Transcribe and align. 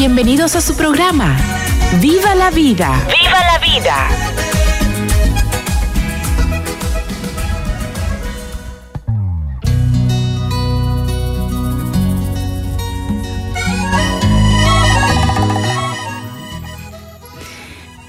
Bienvenidos 0.00 0.56
a 0.56 0.62
su 0.62 0.76
programa. 0.76 1.36
¡Viva 2.00 2.34
la 2.34 2.50
vida! 2.50 3.06
¡Viva 3.06 3.38
la 3.38 3.58
vida! 3.58 4.08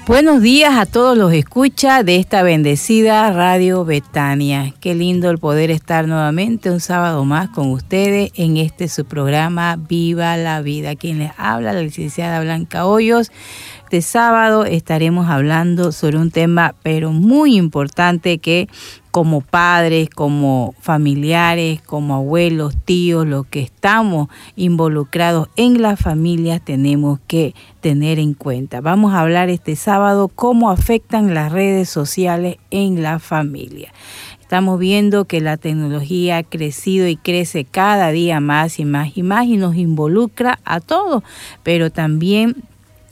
Buenos 0.04 0.42
días 0.42 0.76
a 0.76 0.84
todos 0.84 1.16
los 1.16 1.32
escucha 1.32 2.02
de 2.02 2.16
esta 2.16 2.42
bendecida 2.42 3.30
Radio 3.30 3.84
Betania. 3.84 4.74
Qué 4.80 4.96
lindo 4.96 5.30
el 5.30 5.38
poder 5.38 5.70
estar 5.70 6.08
nuevamente 6.08 6.72
un 6.72 6.80
sábado 6.80 7.24
más 7.24 7.50
con 7.50 7.70
ustedes 7.70 8.32
en 8.34 8.56
este 8.56 8.88
su 8.88 9.04
programa 9.04 9.76
Viva 9.76 10.36
la 10.36 10.60
Vida. 10.60 10.96
Quien 10.96 11.20
les 11.20 11.30
habla, 11.36 11.72
la 11.72 11.82
licenciada 11.82 12.40
Blanca 12.40 12.84
Hoyos. 12.84 13.30
Este 13.84 14.02
sábado 14.02 14.64
estaremos 14.64 15.28
hablando 15.28 15.92
sobre 15.92 16.18
un 16.18 16.32
tema 16.32 16.74
pero 16.82 17.12
muy 17.12 17.56
importante 17.56 18.38
que 18.38 18.68
como 19.12 19.42
padres, 19.42 20.08
como 20.08 20.74
familiares, 20.80 21.82
como 21.82 22.14
abuelos, 22.14 22.74
tíos, 22.84 23.26
los 23.26 23.46
que 23.46 23.60
estamos 23.60 24.28
involucrados 24.56 25.48
en 25.56 25.82
las 25.82 26.00
familias 26.00 26.64
tenemos 26.64 27.20
que 27.26 27.54
tener 27.82 28.18
en 28.18 28.32
cuenta. 28.32 28.80
Vamos 28.80 29.12
a 29.12 29.20
hablar 29.20 29.50
este 29.50 29.76
sábado 29.76 30.28
cómo 30.28 30.70
afectan 30.70 31.34
las 31.34 31.52
redes 31.52 31.90
sociales 31.90 32.56
en 32.70 33.02
la 33.02 33.18
familia. 33.18 33.92
Estamos 34.40 34.78
viendo 34.78 35.26
que 35.26 35.42
la 35.42 35.58
tecnología 35.58 36.38
ha 36.38 36.42
crecido 36.42 37.06
y 37.06 37.16
crece 37.16 37.66
cada 37.66 38.12
día 38.12 38.40
más 38.40 38.78
y 38.78 38.86
más 38.86 39.14
y 39.14 39.22
más 39.22 39.46
y 39.46 39.58
nos 39.58 39.76
involucra 39.76 40.58
a 40.64 40.80
todos, 40.80 41.22
pero 41.62 41.90
también 41.90 42.56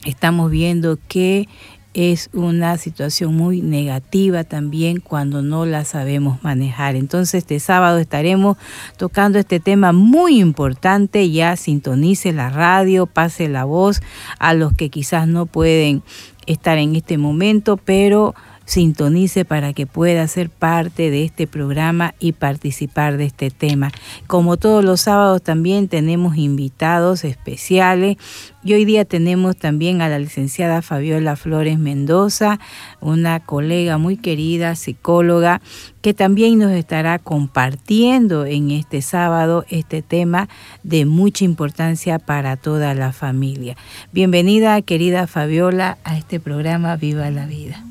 estamos 0.03 0.49
viendo 0.49 0.97
que 1.07 1.47
es 1.93 2.29
una 2.33 2.77
situación 2.77 3.35
muy 3.35 3.61
negativa 3.61 4.43
también 4.43 4.99
cuando 4.99 5.41
no 5.41 5.65
la 5.65 5.83
sabemos 5.83 6.43
manejar. 6.43 6.95
Entonces 6.95 7.35
este 7.35 7.59
sábado 7.59 7.97
estaremos 7.99 8.57
tocando 8.97 9.39
este 9.39 9.59
tema 9.59 9.91
muy 9.91 10.39
importante. 10.39 11.29
Ya 11.29 11.55
sintonice 11.55 12.31
la 12.31 12.49
radio, 12.49 13.05
pase 13.05 13.49
la 13.49 13.65
voz 13.65 14.01
a 14.39 14.53
los 14.53 14.73
que 14.73 14.89
quizás 14.89 15.27
no 15.27 15.45
pueden 15.45 16.03
estar 16.45 16.77
en 16.77 16.95
este 16.95 17.17
momento, 17.17 17.77
pero 17.77 18.35
sintonice 18.71 19.43
para 19.43 19.73
que 19.73 19.85
pueda 19.85 20.25
ser 20.29 20.49
parte 20.49 21.11
de 21.11 21.25
este 21.25 21.45
programa 21.45 22.15
y 22.19 22.31
participar 22.31 23.17
de 23.17 23.25
este 23.25 23.49
tema. 23.49 23.91
Como 24.27 24.55
todos 24.55 24.85
los 24.85 25.01
sábados 25.01 25.41
también 25.41 25.89
tenemos 25.89 26.37
invitados 26.37 27.25
especiales 27.25 28.15
y 28.63 28.73
hoy 28.73 28.85
día 28.85 29.03
tenemos 29.03 29.57
también 29.57 30.01
a 30.01 30.07
la 30.07 30.19
licenciada 30.19 30.81
Fabiola 30.81 31.35
Flores 31.35 31.79
Mendoza, 31.79 32.59
una 33.01 33.41
colega 33.41 33.97
muy 33.97 34.15
querida, 34.15 34.75
psicóloga, 34.75 35.61
que 36.01 36.13
también 36.13 36.57
nos 36.57 36.71
estará 36.71 37.19
compartiendo 37.19 38.45
en 38.45 38.71
este 38.71 39.01
sábado 39.01 39.65
este 39.69 40.01
tema 40.01 40.47
de 40.83 41.05
mucha 41.05 41.43
importancia 41.43 42.19
para 42.19 42.55
toda 42.55 42.93
la 42.93 43.11
familia. 43.11 43.75
Bienvenida, 44.13 44.81
querida 44.81 45.27
Fabiola, 45.27 45.97
a 46.05 46.17
este 46.17 46.39
programa 46.39 46.95
Viva 46.95 47.29
la 47.31 47.45
Vida. 47.47 47.83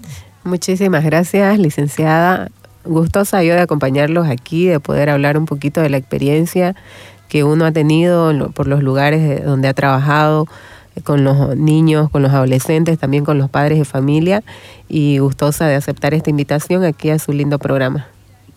Muchísimas 0.44 1.04
gracias, 1.04 1.58
licenciada. 1.58 2.50
Gustosa 2.84 3.42
yo 3.42 3.54
de 3.54 3.60
acompañarlos 3.60 4.26
aquí, 4.26 4.66
de 4.66 4.80
poder 4.80 5.10
hablar 5.10 5.36
un 5.36 5.44
poquito 5.44 5.82
de 5.82 5.90
la 5.90 5.98
experiencia 5.98 6.74
que 7.28 7.44
uno 7.44 7.66
ha 7.66 7.72
tenido 7.72 8.50
por 8.52 8.66
los 8.66 8.82
lugares 8.82 9.44
donde 9.44 9.68
ha 9.68 9.74
trabajado 9.74 10.46
eh, 10.96 11.02
con 11.02 11.24
los 11.24 11.56
niños, 11.56 12.10
con 12.10 12.22
los 12.22 12.32
adolescentes, 12.32 12.98
también 12.98 13.24
con 13.24 13.36
los 13.38 13.50
padres 13.50 13.78
de 13.78 13.84
familia 13.84 14.42
y 14.88 15.18
gustosa 15.18 15.66
de 15.66 15.74
aceptar 15.74 16.14
esta 16.14 16.30
invitación 16.30 16.84
aquí 16.84 17.10
a 17.10 17.18
su 17.18 17.32
lindo 17.32 17.58
programa. 17.58 18.06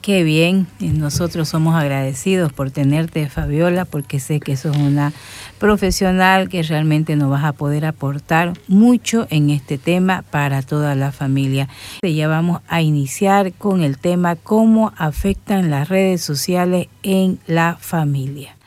Qué 0.04 0.26
bien, 0.26 0.68
nosotros 0.82 1.48
somos 1.48 1.76
agradecidos 1.76 2.52
por 2.52 2.72
tenerte, 2.72 3.30
Fabiola, 3.30 3.86
porque 3.86 4.20
sé 4.20 4.42
que 4.42 4.58
sos 4.58 4.76
una 4.76 5.14
profesional 5.60 6.50
que 6.50 6.62
realmente 6.62 7.16
nos 7.16 7.30
vas 7.30 7.46
a 7.46 7.54
poder 7.54 7.86
aportar 7.86 8.52
mucho 8.68 9.28
en 9.30 9.50
este 9.50 9.78
tema 9.78 10.26
para 10.30 10.62
toda 10.62 10.96
la 10.96 11.14
familia. 11.14 11.70
Ya 12.02 12.28
vamos 12.28 12.60
a 12.68 12.82
iniciar 12.82 13.54
con 13.54 13.82
el 13.82 13.98
tema 13.98 14.36
cómo 14.36 14.92
afectan 14.98 15.72
las 15.72 15.88
redes 15.88 16.22
sociales 16.22 16.90
en 17.04 17.40
la 17.48 17.78
familia. 17.80 18.58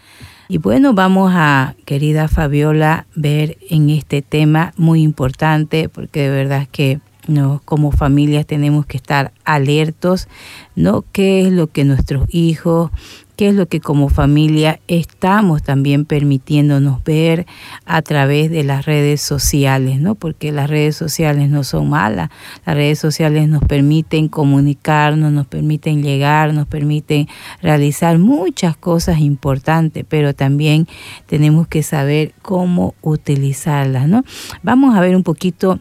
Y 0.48 0.56
bueno, 0.56 0.94
vamos 0.94 1.32
a, 1.34 1.74
querida 1.84 2.28
Fabiola, 2.28 3.04
ver 3.14 3.58
en 3.68 3.91
este 3.91 4.22
tema 4.22 4.72
muy 4.78 5.03
importante, 5.03 5.91
porque 5.91 6.22
de 6.22 6.30
verdad 6.30 6.62
es 6.62 6.68
que 6.68 7.00
no, 7.28 7.62
como 7.64 7.92
familias 7.92 8.47
tenemos 8.47 8.87
que 8.87 8.97
estar 8.97 9.32
alertos, 9.44 10.28
¿no? 10.75 11.04
¿Qué 11.12 11.47
es 11.47 11.53
lo 11.53 11.66
que 11.69 11.84
nuestros 11.84 12.26
hijos, 12.32 12.91
qué 13.37 13.48
es 13.48 13.54
lo 13.54 13.66
que 13.66 13.81
como 13.81 14.09
familia 14.09 14.81
estamos 14.88 15.62
también 15.62 16.06
permitiéndonos 16.06 17.04
ver 17.04 17.47
a 17.84 18.00
través 18.03 18.50
de 18.50 18.65
las 18.65 18.86
redes 18.86 19.20
sociales, 19.20 20.00
¿no? 20.00 20.15
Porque 20.15 20.53
las 20.53 20.70
redes 20.70 20.97
sociales 20.97 21.50
no 21.50 21.62
son 21.62 21.91
malas, 21.91 22.31
las 22.65 22.75
redes 22.75 22.98
sociales 22.98 23.48
nos 23.48 23.62
permiten 23.62 24.28
comunicarnos, 24.28 25.32
nos 25.32 25.47
permiten 25.47 26.03
llegar, 26.03 26.54
nos 26.54 26.66
permiten 26.66 27.28
realizar 27.60 28.19
muchas 28.19 28.76
cosas 28.76 29.20
importantes, 29.20 30.04
pero 30.09 30.34
también 30.34 30.88
tenemos 31.26 31.69
que 31.69 31.82
saber 31.82 32.32
cómo 32.41 32.94
utilizarlas, 33.03 34.09
¿no? 34.09 34.25
Vamos 34.62 34.97
a 34.97 35.00
ver 35.00 35.15
un 35.15 35.22
poquito 35.22 35.78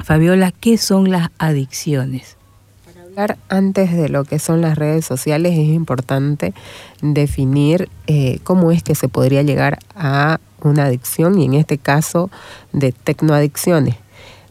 Fabiola, 0.00 0.52
¿qué 0.52 0.78
son 0.78 1.10
las 1.10 1.28
adicciones? 1.38 2.36
Para 2.84 3.02
hablar 3.04 3.38
antes 3.48 3.92
de 3.92 4.08
lo 4.08 4.24
que 4.24 4.38
son 4.38 4.60
las 4.60 4.76
redes 4.76 5.04
sociales 5.04 5.52
es 5.52 5.68
importante 5.68 6.54
definir 7.00 7.88
eh, 8.06 8.40
cómo 8.42 8.72
es 8.72 8.82
que 8.82 8.94
se 8.94 9.08
podría 9.08 9.42
llegar 9.42 9.78
a 9.94 10.40
una 10.62 10.84
adicción 10.84 11.38
y 11.38 11.44
en 11.44 11.54
este 11.54 11.78
caso 11.78 12.30
de 12.72 12.92
tecnoadicciones. 12.92 13.96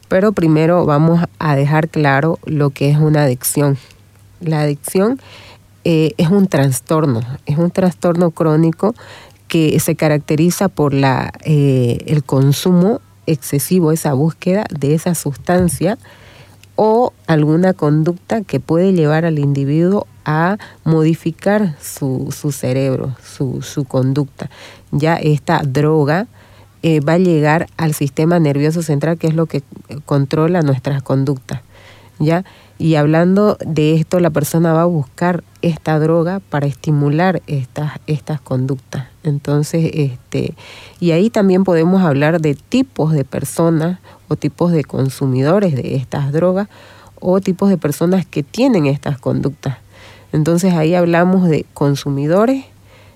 Pero 0.07 0.31
primero 0.31 0.85
vamos 0.85 1.25
a 1.39 1.55
dejar 1.55 1.89
claro 1.89 2.39
lo 2.45 2.69
que 2.69 2.89
es 2.89 2.97
una 2.97 3.23
adicción. 3.23 3.77
La 4.39 4.61
adicción 4.61 5.19
eh, 5.83 6.13
es 6.17 6.29
un 6.29 6.47
trastorno, 6.47 7.21
es 7.45 7.57
un 7.57 7.71
trastorno 7.71 8.31
crónico 8.31 8.93
que 9.47 9.79
se 9.79 9.95
caracteriza 9.95 10.69
por 10.69 10.93
la, 10.93 11.33
eh, 11.43 11.99
el 12.05 12.23
consumo 12.23 13.01
excesivo 13.31 13.91
esa 13.91 14.13
búsqueda 14.13 14.65
de 14.69 14.93
esa 14.93 15.15
sustancia 15.15 15.97
o 16.75 17.13
alguna 17.27 17.73
conducta 17.73 18.41
que 18.41 18.59
puede 18.59 18.93
llevar 18.93 19.25
al 19.25 19.39
individuo 19.39 20.07
a 20.25 20.57
modificar 20.83 21.75
su, 21.81 22.29
cerebro, 22.51 23.15
su, 23.23 23.85
conducta. 23.87 24.49
Ya 24.91 25.15
esta 25.15 25.61
droga 25.63 26.27
eh, 26.83 26.99
va 26.99 27.13
a 27.13 27.17
llegar 27.17 27.67
al 27.77 27.93
sistema 27.93 28.39
nervioso 28.39 28.81
central, 28.81 29.17
que 29.17 29.27
es 29.27 29.35
lo 29.35 29.45
que 29.45 29.63
controla 30.05 30.61
nuestras 30.61 31.03
conductas. 31.03 31.61
¿ya? 32.19 32.45
Y 32.81 32.95
hablando 32.95 33.59
de 33.63 33.93
esto, 33.93 34.19
la 34.19 34.31
persona 34.31 34.73
va 34.73 34.81
a 34.81 34.85
buscar 34.85 35.43
esta 35.61 35.99
droga 35.99 36.39
para 36.39 36.65
estimular 36.65 37.43
estas, 37.45 37.99
estas 38.07 38.41
conductas. 38.41 39.05
Entonces, 39.21 39.91
este, 39.93 40.55
y 40.99 41.11
ahí 41.11 41.29
también 41.29 41.63
podemos 41.63 42.01
hablar 42.01 42.41
de 42.41 42.55
tipos 42.55 43.13
de 43.13 43.23
personas 43.23 43.99
o 44.29 44.35
tipos 44.35 44.71
de 44.71 44.83
consumidores 44.83 45.75
de 45.75 45.93
estas 45.95 46.31
drogas 46.31 46.69
o 47.19 47.39
tipos 47.39 47.69
de 47.69 47.77
personas 47.77 48.25
que 48.25 48.41
tienen 48.41 48.87
estas 48.87 49.19
conductas. 49.19 49.77
Entonces 50.31 50.73
ahí 50.73 50.95
hablamos 50.95 51.47
de 51.47 51.67
consumidores, 51.75 52.65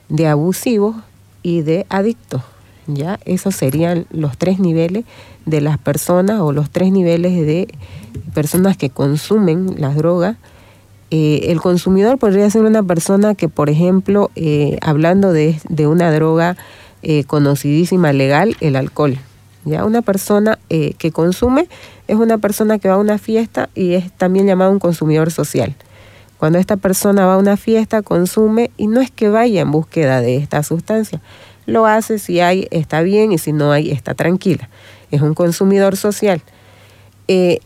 de 0.09 0.27
abusivos 0.27 0.95
y 1.41 1.61
de 1.61 1.87
adictos. 1.89 2.43
¿ya? 2.85 3.19
Esos 3.25 3.55
serían 3.55 4.05
los 4.11 4.37
tres 4.37 4.59
niveles 4.59 5.05
de 5.45 5.61
las 5.61 5.77
personas 5.77 6.41
o 6.41 6.51
los 6.51 6.69
tres 6.69 6.91
niveles 6.91 7.33
de 7.45 7.67
personas 8.33 8.77
que 8.77 8.89
consumen 8.89 9.75
las 9.77 9.95
drogas. 9.95 10.37
Eh, 11.11 11.51
el 11.51 11.61
consumidor 11.61 12.17
podría 12.17 12.49
ser 12.49 12.63
una 12.63 12.83
persona 12.83 13.35
que, 13.35 13.47
por 13.47 13.69
ejemplo, 13.69 14.31
eh, 14.35 14.77
hablando 14.81 15.31
de, 15.31 15.57
una 15.87 16.11
droga 16.11 16.57
eh, 17.03 17.23
conocidísima 17.25 18.11
legal, 18.11 18.57
el 18.59 18.75
alcohol. 18.75 19.17
¿ya? 19.63 19.85
Una 19.85 20.01
persona 20.01 20.59
que 20.69 21.11
consume 21.11 21.67
es 22.07 22.15
una 22.15 22.37
persona 22.37 22.79
que 22.79 22.89
va 22.89 22.95
a 22.95 22.99
una 22.99 23.17
fiesta 23.17 23.69
y 23.75 23.93
es 23.93 24.11
también 24.11 24.47
llamado 24.47 24.71
un 24.71 24.79
consumidor 24.79 25.31
social. 25.31 25.75
Cuando 26.37 26.59
esta 26.59 26.77
persona 26.77 27.25
va 27.25 27.35
a 27.35 27.37
una 27.37 27.55
fiesta, 27.55 28.01
consume 28.01 28.71
y 28.77 28.87
no 28.87 28.99
es 28.99 29.09
que 29.09 29.29
vaya 29.29 29.61
en 29.61 29.71
búsqueda 29.71 30.21
de 30.21 30.37
esta 30.37 30.63
sustancia. 30.63 31.21
Lo 31.65 31.85
hace 31.85 32.19
si 32.19 32.39
hay, 32.39 32.67
está 32.71 33.01
bien 33.01 33.31
y 33.31 33.37
si 33.37 33.53
no 33.53 33.71
hay, 33.71 33.91
está 33.91 34.13
tranquila. 34.13 34.69
Es 35.11 35.21
un 35.21 35.33
consumidor 35.33 35.97
social. 35.97 36.41
Eh, 37.27 37.59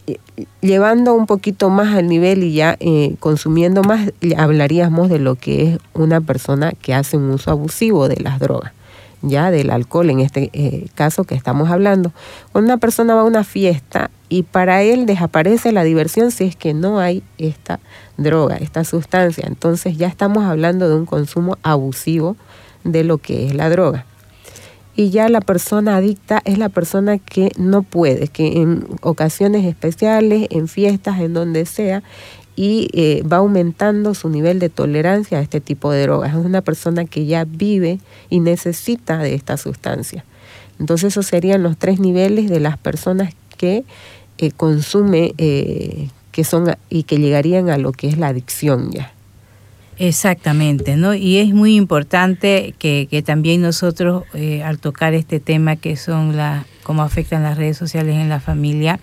llevando 0.61 1.13
un 1.13 1.25
poquito 1.25 1.69
más 1.69 1.95
al 1.95 2.07
nivel 2.07 2.43
y 2.43 2.53
ya 2.53 2.77
eh, 2.79 3.15
consumiendo 3.19 3.83
más, 3.83 4.11
hablaríamos 4.37 5.09
de 5.09 5.19
lo 5.19 5.35
que 5.35 5.73
es 5.73 5.79
una 5.93 6.21
persona 6.21 6.71
que 6.81 6.93
hace 6.93 7.17
un 7.17 7.29
uso 7.29 7.51
abusivo 7.51 8.07
de 8.07 8.17
las 8.17 8.39
drogas 8.39 8.71
ya 9.21 9.51
del 9.51 9.69
alcohol 9.69 10.09
en 10.09 10.19
este 10.19 10.49
eh, 10.53 10.87
caso 10.95 11.23
que 11.23 11.35
estamos 11.35 11.69
hablando. 11.69 12.11
Una 12.53 12.77
persona 12.77 13.15
va 13.15 13.21
a 13.21 13.25
una 13.25 13.43
fiesta 13.43 14.11
y 14.29 14.43
para 14.43 14.81
él 14.81 15.05
desaparece 15.05 15.71
la 15.71 15.83
diversión 15.83 16.31
si 16.31 16.45
es 16.45 16.55
que 16.55 16.73
no 16.73 16.99
hay 16.99 17.23
esta 17.37 17.79
droga, 18.17 18.57
esta 18.57 18.83
sustancia. 18.83 19.45
Entonces 19.47 19.97
ya 19.97 20.07
estamos 20.07 20.45
hablando 20.45 20.87
de 20.89 20.95
un 20.95 21.05
consumo 21.05 21.57
abusivo 21.63 22.35
de 22.83 23.03
lo 23.03 23.17
que 23.17 23.47
es 23.47 23.55
la 23.55 23.69
droga. 23.69 24.05
Y 24.95 25.11
ya 25.11 25.29
la 25.29 25.39
persona 25.39 25.95
adicta 25.95 26.41
es 26.43 26.57
la 26.57 26.67
persona 26.67 27.19
que 27.19 27.51
no 27.57 27.83
puede, 27.83 28.27
que 28.27 28.61
en 28.61 28.85
ocasiones 29.01 29.65
especiales, 29.65 30.47
en 30.49 30.67
fiestas, 30.67 31.19
en 31.21 31.33
donde 31.33 31.65
sea, 31.65 32.03
y 32.57 32.89
eh, 32.91 33.23
va 33.23 33.37
aumentando 33.37 34.13
su 34.13 34.27
nivel 34.27 34.59
de 34.59 34.67
tolerancia 34.67 35.37
a 35.37 35.41
este 35.41 35.61
tipo 35.61 35.91
de 35.91 36.01
drogas. 36.01 36.31
Es 36.31 36.45
una 36.45 36.61
persona 36.61 37.05
que 37.05 37.25
ya 37.25 37.45
vive 37.45 37.99
y 38.29 38.41
necesita 38.41 39.19
de 39.19 39.35
esta 39.35 39.55
sustancia. 39.55 40.25
Entonces 40.77 41.13
esos 41.13 41.25
serían 41.25 41.63
los 41.63 41.77
tres 41.77 42.01
niveles 42.01 42.49
de 42.49 42.59
las 42.59 42.77
personas 42.77 43.33
que 43.57 43.85
eh, 44.37 44.51
consume, 44.51 45.33
eh, 45.37 46.09
que 46.33 46.43
son 46.43 46.75
y 46.89 47.03
que 47.03 47.17
llegarían 47.19 47.69
a 47.69 47.77
lo 47.77 47.93
que 47.93 48.09
es 48.09 48.17
la 48.17 48.27
adicción 48.27 48.91
ya. 48.91 49.13
Exactamente, 49.99 50.95
¿no? 50.95 51.13
Y 51.13 51.37
es 51.37 51.53
muy 51.53 51.75
importante 51.75 52.73
que, 52.79 53.07
que 53.11 53.21
también 53.21 53.61
nosotros, 53.61 54.23
al 54.63 54.79
tocar 54.79 55.13
este 55.13 55.39
tema 55.39 55.75
que 55.75 55.97
son 55.97 56.37
las, 56.37 56.65
cómo 56.83 57.03
afectan 57.03 57.43
las 57.43 57.57
redes 57.57 57.77
sociales 57.77 58.15
en 58.15 58.29
la 58.29 58.39
familia, 58.39 58.99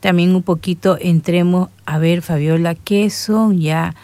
también 0.00 0.34
un 0.34 0.42
poquito 0.42 0.98
entremos 1.00 1.68
a 1.86 1.98
ver, 1.98 2.22
Fabiola, 2.22 2.74
qué 2.74 3.08
son 3.08 3.60
ya 3.60 3.94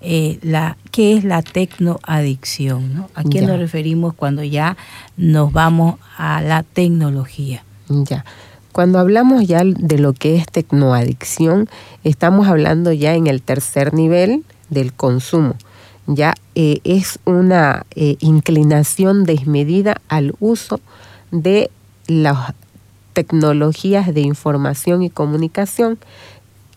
eh, 0.00 0.38
la, 0.42 0.76
qué 0.92 1.16
es 1.16 1.24
la 1.24 1.42
tecnoadicción, 1.42 2.94
¿no? 2.94 3.10
¿A 3.16 3.24
qué 3.24 3.42
nos 3.42 3.58
referimos 3.58 4.14
cuando 4.14 4.44
ya 4.44 4.76
nos 5.16 5.52
vamos 5.52 5.96
a 6.16 6.40
la 6.40 6.62
tecnología? 6.62 7.64
Ya. 7.88 8.24
Cuando 8.70 9.00
hablamos 9.00 9.48
ya 9.48 9.64
de 9.64 9.98
lo 9.98 10.12
que 10.12 10.36
es 10.36 10.46
tecnoadicción, 10.46 11.68
estamos 12.04 12.46
hablando 12.46 12.92
ya 12.92 13.14
en 13.14 13.26
el 13.26 13.42
tercer 13.42 13.92
nivel 13.92 14.44
del 14.70 14.92
consumo. 14.92 15.56
Ya 16.10 16.32
eh, 16.54 16.80
es 16.84 17.18
una 17.26 17.84
eh, 17.94 18.16
inclinación 18.20 19.24
desmedida 19.24 20.00
al 20.08 20.34
uso 20.40 20.80
de 21.30 21.70
los 22.06 22.38
tecnologías 23.12 24.14
de 24.14 24.22
información 24.22 25.02
y 25.02 25.10
comunicación 25.10 25.98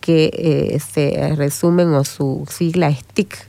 que 0.02 0.30
eh, 0.34 0.78
se 0.80 1.34
resumen 1.34 1.94
o 1.94 2.04
su 2.04 2.46
sigla 2.50 2.90
es 2.90 3.04
TIC, 3.04 3.48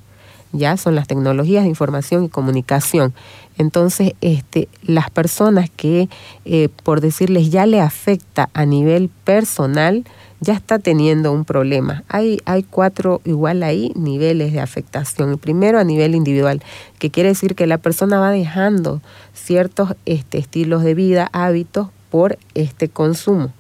ya 0.54 0.78
son 0.78 0.96
las 0.96 1.08
tecnologías 1.08 1.64
de 1.64 1.70
información 1.70 2.24
y 2.24 2.30
comunicación. 2.30 3.14
Entonces, 3.58 4.14
este, 4.22 4.68
las 4.84 5.10
personas 5.10 5.70
que, 5.70 6.10
eh, 6.46 6.70
por 6.84 7.02
decirles, 7.02 7.52
ya 7.52 7.66
le 7.66 7.80
afecta 7.80 8.50
a 8.54 8.66
nivel 8.66 9.10
personal, 9.24 10.04
ya 10.40 10.54
está 10.54 10.80
teniendo 10.80 11.32
un 11.32 11.46
problema. 11.46 12.04
Hay, 12.10 12.42
hay 12.46 12.64
cuatro, 12.64 13.22
igual 13.24 13.64
ahí, 13.64 13.92
niveles 13.96 14.52
de 14.52 14.60
afectación. 14.60 15.32
El 15.32 15.38
primero 15.38 15.80
a 15.80 15.84
nivel 15.84 16.16
individual, 16.16 16.62
que 17.00 17.12
quiere 17.12 17.30
decir 17.30 17.56
que 17.56 17.68
la 17.68 17.78
persona 17.78 18.20
va 18.20 18.32
dejando 18.32 19.02
ciertos 19.34 19.96
este, 20.06 20.38
estilos 20.38 20.84
de 20.84 20.96
vida, 20.96 21.30
hábitos, 21.32 21.90
por 22.14 22.38
este 22.54 22.90
consumo. 22.90 23.52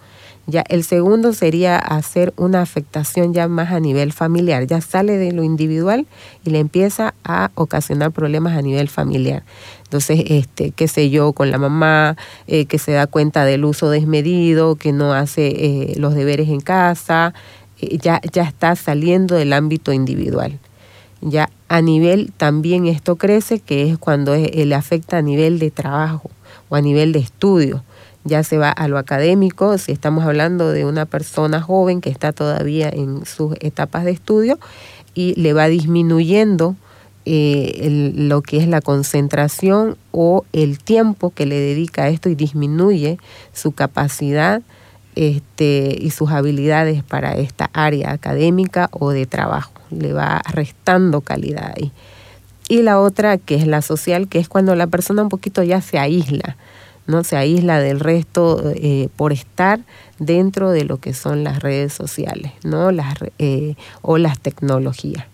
Ya 0.45 0.61
el 0.67 0.83
segundo 0.83 1.31
sería 1.31 1.77
hacer 1.77 2.33
una 2.35 2.61
afectación 2.61 3.33
ya 3.33 3.47
más 3.47 3.71
a 3.71 3.79
nivel 3.79 4.11
familiar, 4.11 4.67
ya 4.67 4.81
sale 4.81 5.17
de 5.17 5.31
lo 5.31 5.43
individual 5.43 6.05
y 6.43 6.49
le 6.49 6.59
empieza 6.59 7.13
a 7.23 7.51
ocasionar 7.55 8.11
problemas 8.11 8.57
a 8.57 8.61
nivel 8.61 8.89
familiar. 8.89 9.43
Entonces, 9.85 10.21
este, 10.27 10.71
qué 10.71 10.89
sé 10.89 11.09
yo, 11.09 11.31
con 11.31 11.49
la 11.49 11.57
mamá, 11.59 12.17
eh, 12.47 12.65
que 12.65 12.77
se 12.77 12.91
da 12.91 13.07
cuenta 13.07 13.45
del 13.45 13.63
uso 13.63 13.89
desmedido, 13.89 14.75
que 14.75 14.91
no 14.91 15.13
hace 15.13 15.47
eh, 15.47 15.93
los 15.97 16.13
deberes 16.13 16.49
en 16.49 16.59
casa, 16.59 17.33
eh, 17.79 17.97
ya, 18.01 18.19
ya 18.33 18.43
está 18.43 18.75
saliendo 18.75 19.35
del 19.35 19.53
ámbito 19.53 19.93
individual. 19.93 20.59
Ya 21.21 21.49
a 21.69 21.81
nivel 21.81 22.33
también 22.35 22.85
esto 22.87 23.15
crece, 23.15 23.59
que 23.61 23.89
es 23.89 23.97
cuando 23.97 24.35
le 24.35 24.75
afecta 24.75 25.19
a 25.19 25.21
nivel 25.21 25.57
de 25.57 25.71
trabajo 25.71 26.29
o 26.67 26.75
a 26.75 26.81
nivel 26.81 27.13
de 27.13 27.19
estudio 27.19 27.81
ya 28.23 28.43
se 28.43 28.57
va 28.57 28.69
a 28.69 28.87
lo 28.87 28.97
académico, 28.97 29.77
si 29.77 29.91
estamos 29.91 30.23
hablando 30.25 30.71
de 30.71 30.85
una 30.85 31.05
persona 31.05 31.61
joven 31.61 32.01
que 32.01 32.09
está 32.09 32.31
todavía 32.31 32.89
en 32.89 33.25
sus 33.25 33.55
etapas 33.59 34.05
de 34.05 34.11
estudio 34.11 34.59
y 35.13 35.39
le 35.39 35.53
va 35.53 35.67
disminuyendo 35.67 36.75
eh, 37.25 38.11
lo 38.15 38.41
que 38.41 38.57
es 38.57 38.67
la 38.67 38.81
concentración 38.81 39.97
o 40.11 40.45
el 40.53 40.79
tiempo 40.79 41.31
que 41.31 41.45
le 41.45 41.59
dedica 41.59 42.03
a 42.03 42.09
esto 42.09 42.29
y 42.29 42.35
disminuye 42.35 43.17
su 43.53 43.71
capacidad 43.71 44.61
este, 45.15 45.95
y 45.99 46.09
sus 46.09 46.31
habilidades 46.31 47.03
para 47.03 47.35
esta 47.35 47.69
área 47.73 48.11
académica 48.11 48.89
o 48.91 49.11
de 49.11 49.25
trabajo. 49.25 49.73
Le 49.89 50.11
va 50.11 50.41
restando 50.51 51.21
calidad 51.21 51.73
ahí. 51.77 51.91
Y 52.67 52.81
la 52.81 52.99
otra, 52.99 53.37
que 53.37 53.55
es 53.55 53.67
la 53.67 53.81
social, 53.81 54.27
que 54.27 54.39
es 54.39 54.49
cuando 54.49 54.75
la 54.75 54.87
persona 54.87 55.21
un 55.21 55.29
poquito 55.29 55.63
ya 55.63 55.81
se 55.81 55.99
aísla 55.99 56.57
no 57.07 57.23
se 57.23 57.35
aísla 57.35 57.79
del 57.79 57.99
resto 57.99 58.71
eh, 58.75 59.09
por 59.15 59.33
estar 59.33 59.79
dentro 60.19 60.71
de 60.71 60.85
lo 60.85 60.97
que 60.97 61.13
son 61.13 61.43
las 61.43 61.61
redes 61.61 61.93
sociales 61.93 62.51
no 62.63 62.91
las 62.91 63.15
eh, 63.39 63.75
o 64.01 64.17
las 64.17 64.39
tecnologías. 64.39 65.25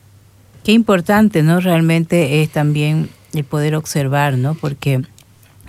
Qué 0.63 0.71
importante 0.71 1.43
no 1.43 1.59
realmente 1.59 2.41
es 2.41 2.49
también 2.49 3.09
el 3.33 3.43
poder 3.43 3.75
observar 3.75 4.37
no 4.37 4.55
porque 4.55 5.01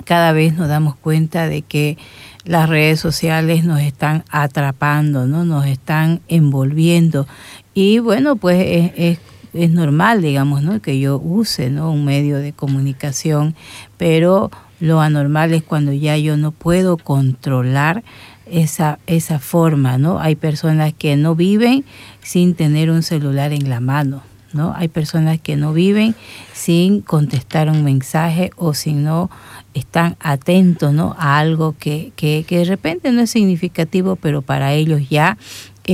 cada 0.04 0.32
vez 0.32 0.54
nos 0.54 0.68
damos 0.68 0.96
cuenta 0.96 1.48
de 1.48 1.62
que 1.62 1.98
las 2.44 2.68
redes 2.68 2.98
sociales 2.98 3.64
nos 3.64 3.80
están 3.80 4.24
atrapando 4.30 5.26
no 5.26 5.44
nos 5.44 5.66
están 5.66 6.20
envolviendo. 6.28 7.26
Y 7.74 7.98
bueno 7.98 8.36
pues 8.36 8.64
es, 8.66 8.92
es 8.96 9.18
es 9.52 9.70
normal, 9.70 10.22
digamos, 10.22 10.62
¿no? 10.62 10.80
que 10.80 11.00
yo 11.00 11.18
use 11.18 11.70
¿no? 11.70 11.90
un 11.90 12.04
medio 12.04 12.38
de 12.38 12.52
comunicación, 12.52 13.54
pero 13.96 14.50
lo 14.80 15.00
anormal 15.00 15.52
es 15.52 15.62
cuando 15.62 15.92
ya 15.92 16.16
yo 16.16 16.36
no 16.36 16.52
puedo 16.52 16.96
controlar 16.96 18.02
esa, 18.46 18.98
esa 19.06 19.38
forma, 19.38 19.98
¿no? 19.98 20.18
Hay 20.18 20.34
personas 20.34 20.92
que 20.92 21.16
no 21.16 21.34
viven 21.34 21.84
sin 22.22 22.54
tener 22.54 22.90
un 22.90 23.02
celular 23.02 23.52
en 23.52 23.68
la 23.68 23.80
mano, 23.80 24.22
¿no? 24.52 24.72
Hay 24.74 24.88
personas 24.88 25.40
que 25.40 25.56
no 25.56 25.72
viven 25.72 26.14
sin 26.52 27.00
contestar 27.02 27.70
un 27.70 27.84
mensaje 27.84 28.50
o 28.56 28.74
si 28.74 28.92
no 28.92 29.30
están 29.74 30.16
atentos, 30.18 30.92
¿no? 30.92 31.14
A 31.18 31.38
algo 31.38 31.76
que, 31.78 32.12
que, 32.16 32.44
que 32.48 32.58
de 32.58 32.64
repente 32.64 33.12
no 33.12 33.20
es 33.20 33.30
significativo, 33.30 34.16
pero 34.16 34.42
para 34.42 34.72
ellos 34.72 35.08
ya 35.08 35.36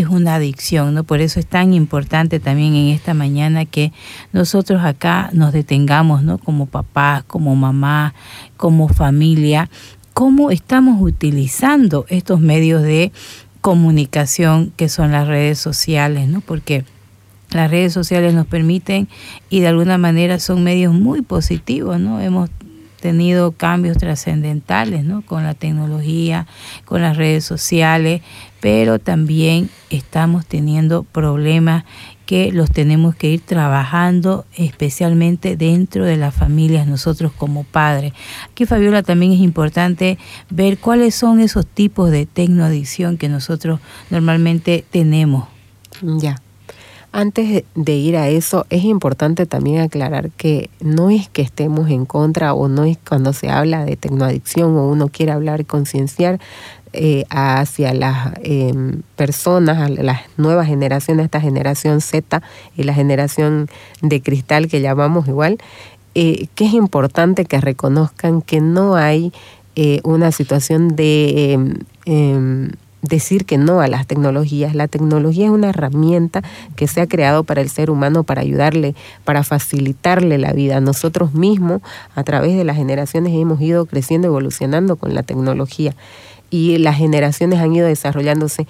es 0.01 0.09
una 0.09 0.35
adicción, 0.35 0.95
¿no? 0.95 1.05
Por 1.05 1.21
eso 1.21 1.41
es 1.41 1.47
tan 1.47 1.73
importante 1.73 2.39
también 2.39 2.75
en 2.75 2.89
esta 2.89 3.15
mañana 3.15 3.65
que 3.65 3.93
nosotros 4.33 4.85
acá 4.85 5.31
nos 5.33 5.53
detengamos, 5.53 6.23
¿no? 6.23 6.37
Como 6.37 6.67
papás, 6.67 7.25
como 7.25 7.57
mamá, 7.57 8.15
como 8.59 8.89
familia, 8.89 9.71
cómo 10.13 10.51
estamos 10.51 11.01
utilizando 11.01 12.05
estos 12.09 12.41
medios 12.41 12.83
de 12.83 13.11
comunicación 13.63 14.73
que 14.77 14.91
son 14.91 15.13
las 15.13 15.27
redes 15.27 15.59
sociales, 15.59 16.29
¿no? 16.29 16.43
Porque 16.43 16.85
las 17.51 17.71
redes 17.71 17.95
sociales 17.95 18.35
nos 18.35 18.47
permiten 18.47 19.09
y 19.49 19.61
de 19.61 19.69
alguna 19.69 19.97
manera 19.97 20.39
son 20.41 20.63
medios 20.63 20.93
muy 20.93 21.23
positivos, 21.23 21.99
¿no? 21.99 22.21
Hemos 22.21 22.51
tenido 23.01 23.53
cambios 23.53 23.99
trascendentales 23.99 25.05
¿no? 25.05 25.23
con 25.23 25.45
la 25.45 25.55
tecnología, 25.55 26.47
con 26.85 27.03
las 27.03 27.17
redes 27.17 27.45
sociales, 27.45 28.23
pero 28.67 28.99
también 28.99 29.71
estamos 29.91 30.45
teniendo 30.45 31.05
problemas 31.05 31.85
que 32.27 32.51
los 32.51 32.69
tenemos 32.69 33.15
que 33.15 33.31
ir 33.31 33.41
trabajando 33.41 34.45
especialmente 34.57 35.57
dentro 35.57 36.05
de 36.05 36.17
las 36.17 36.35
familias 36.35 36.89
nosotros 36.89 37.31
como 37.31 37.63
padres. 37.63 38.13
Aquí 38.51 38.67
Fabiola 38.67 39.05
también 39.05 39.31
es 39.31 39.39
importante 39.39 40.19
ver 40.51 40.79
cuáles 40.79 41.15
son 41.15 41.39
esos 41.39 41.65
tipos 41.65 42.11
de 42.11 42.27
tecnoadicción 42.27 43.19
que 43.19 43.29
nosotros 43.29 43.79
normalmente 44.11 44.85
tenemos. 44.91 45.47
Ya. 46.03 46.43
Antes 47.13 47.65
de 47.75 47.95
ir 47.95 48.17
a 48.19 48.29
eso, 48.29 48.67
es 48.69 48.85
importante 48.85 49.47
también 49.47 49.81
aclarar 49.81 50.31
que 50.33 50.69
no 50.81 51.09
es 51.09 51.31
que 51.31 51.41
estemos 51.41 51.89
en 51.89 52.05
contra 52.05 52.53
o 52.53 52.69
no 52.69 52.85
es 52.85 52.99
cuando 52.99 53.33
se 53.33 53.49
habla 53.49 53.87
de 53.87 53.97
tecnoadicción 53.97 54.77
o 54.77 54.89
uno 54.89 55.09
quiere 55.09 55.33
hablar 55.33 55.61
y 55.61 55.65
concienciar 55.65 56.41
eh, 56.93 57.25
hacia 57.31 57.93
las 57.93 58.33
em, 58.43 59.03
personas, 59.17 59.91
las 59.91 60.21
nuevas 60.37 60.67
generaciones, 60.67 61.25
esta 61.25 61.41
generación 61.41 62.01
Z 62.01 62.43
y 62.77 62.85
la 62.85 62.95
generación 62.95 63.69
de 64.03 64.23
cristal 64.23 64.69
que 64.69 64.81
llamamos 64.81 65.29
igual, 65.29 65.59
eh, 66.15 66.47
que 66.55 66.65
es 66.67 66.73
importante 66.73 67.45
que 67.45 67.61
reconozcan 67.61 68.41
que 68.41 68.61
no 68.61 68.97
hay 68.97 69.33
eh, 69.75 70.01
una 70.05 70.33
situación 70.33 70.97
de 70.97 71.53
em, 71.53 71.75
em, 72.07 72.71
decir 73.03 73.45
que 73.45 73.59
no 73.59 73.81
a 73.81 73.89
las 73.89 74.07
tecnologías. 74.07 74.75
La 74.75 74.89
tecnología 74.89 75.47
es 75.47 75.51
una 75.51 75.71
herramienta 75.71 76.43
que 76.77 76.87
se 76.87 77.01
ha 77.01 77.07
creado 77.07 77.45
para 77.45 77.61
el 77.61 77.69
ser 77.69 77.91
humano, 77.91 78.25
para 78.25 78.43
ayudarle, 78.43 78.95
para 79.25 79.45
facilitarle 79.45 80.39
la 80.39 80.53
vida. 80.53 80.81
Nosotros 80.81 81.35
mismos, 81.35 81.83
a 82.15 82.25
través 82.25 82.57
de 82.57 82.65
las 82.65 82.77
generaciones, 82.77 83.33
hemos 83.35 83.61
ido 83.61 83.87
creciendo, 83.87 84.29
evolucionando 84.29 84.97
con 84.97 85.15
la 85.15 85.23
tecnología 85.23 85.95
y 86.51 86.79
las 86.79 86.97
generaciones 86.97 87.61
han 87.61 87.75
ido 87.75 87.87
desarrollándose. 87.87 88.67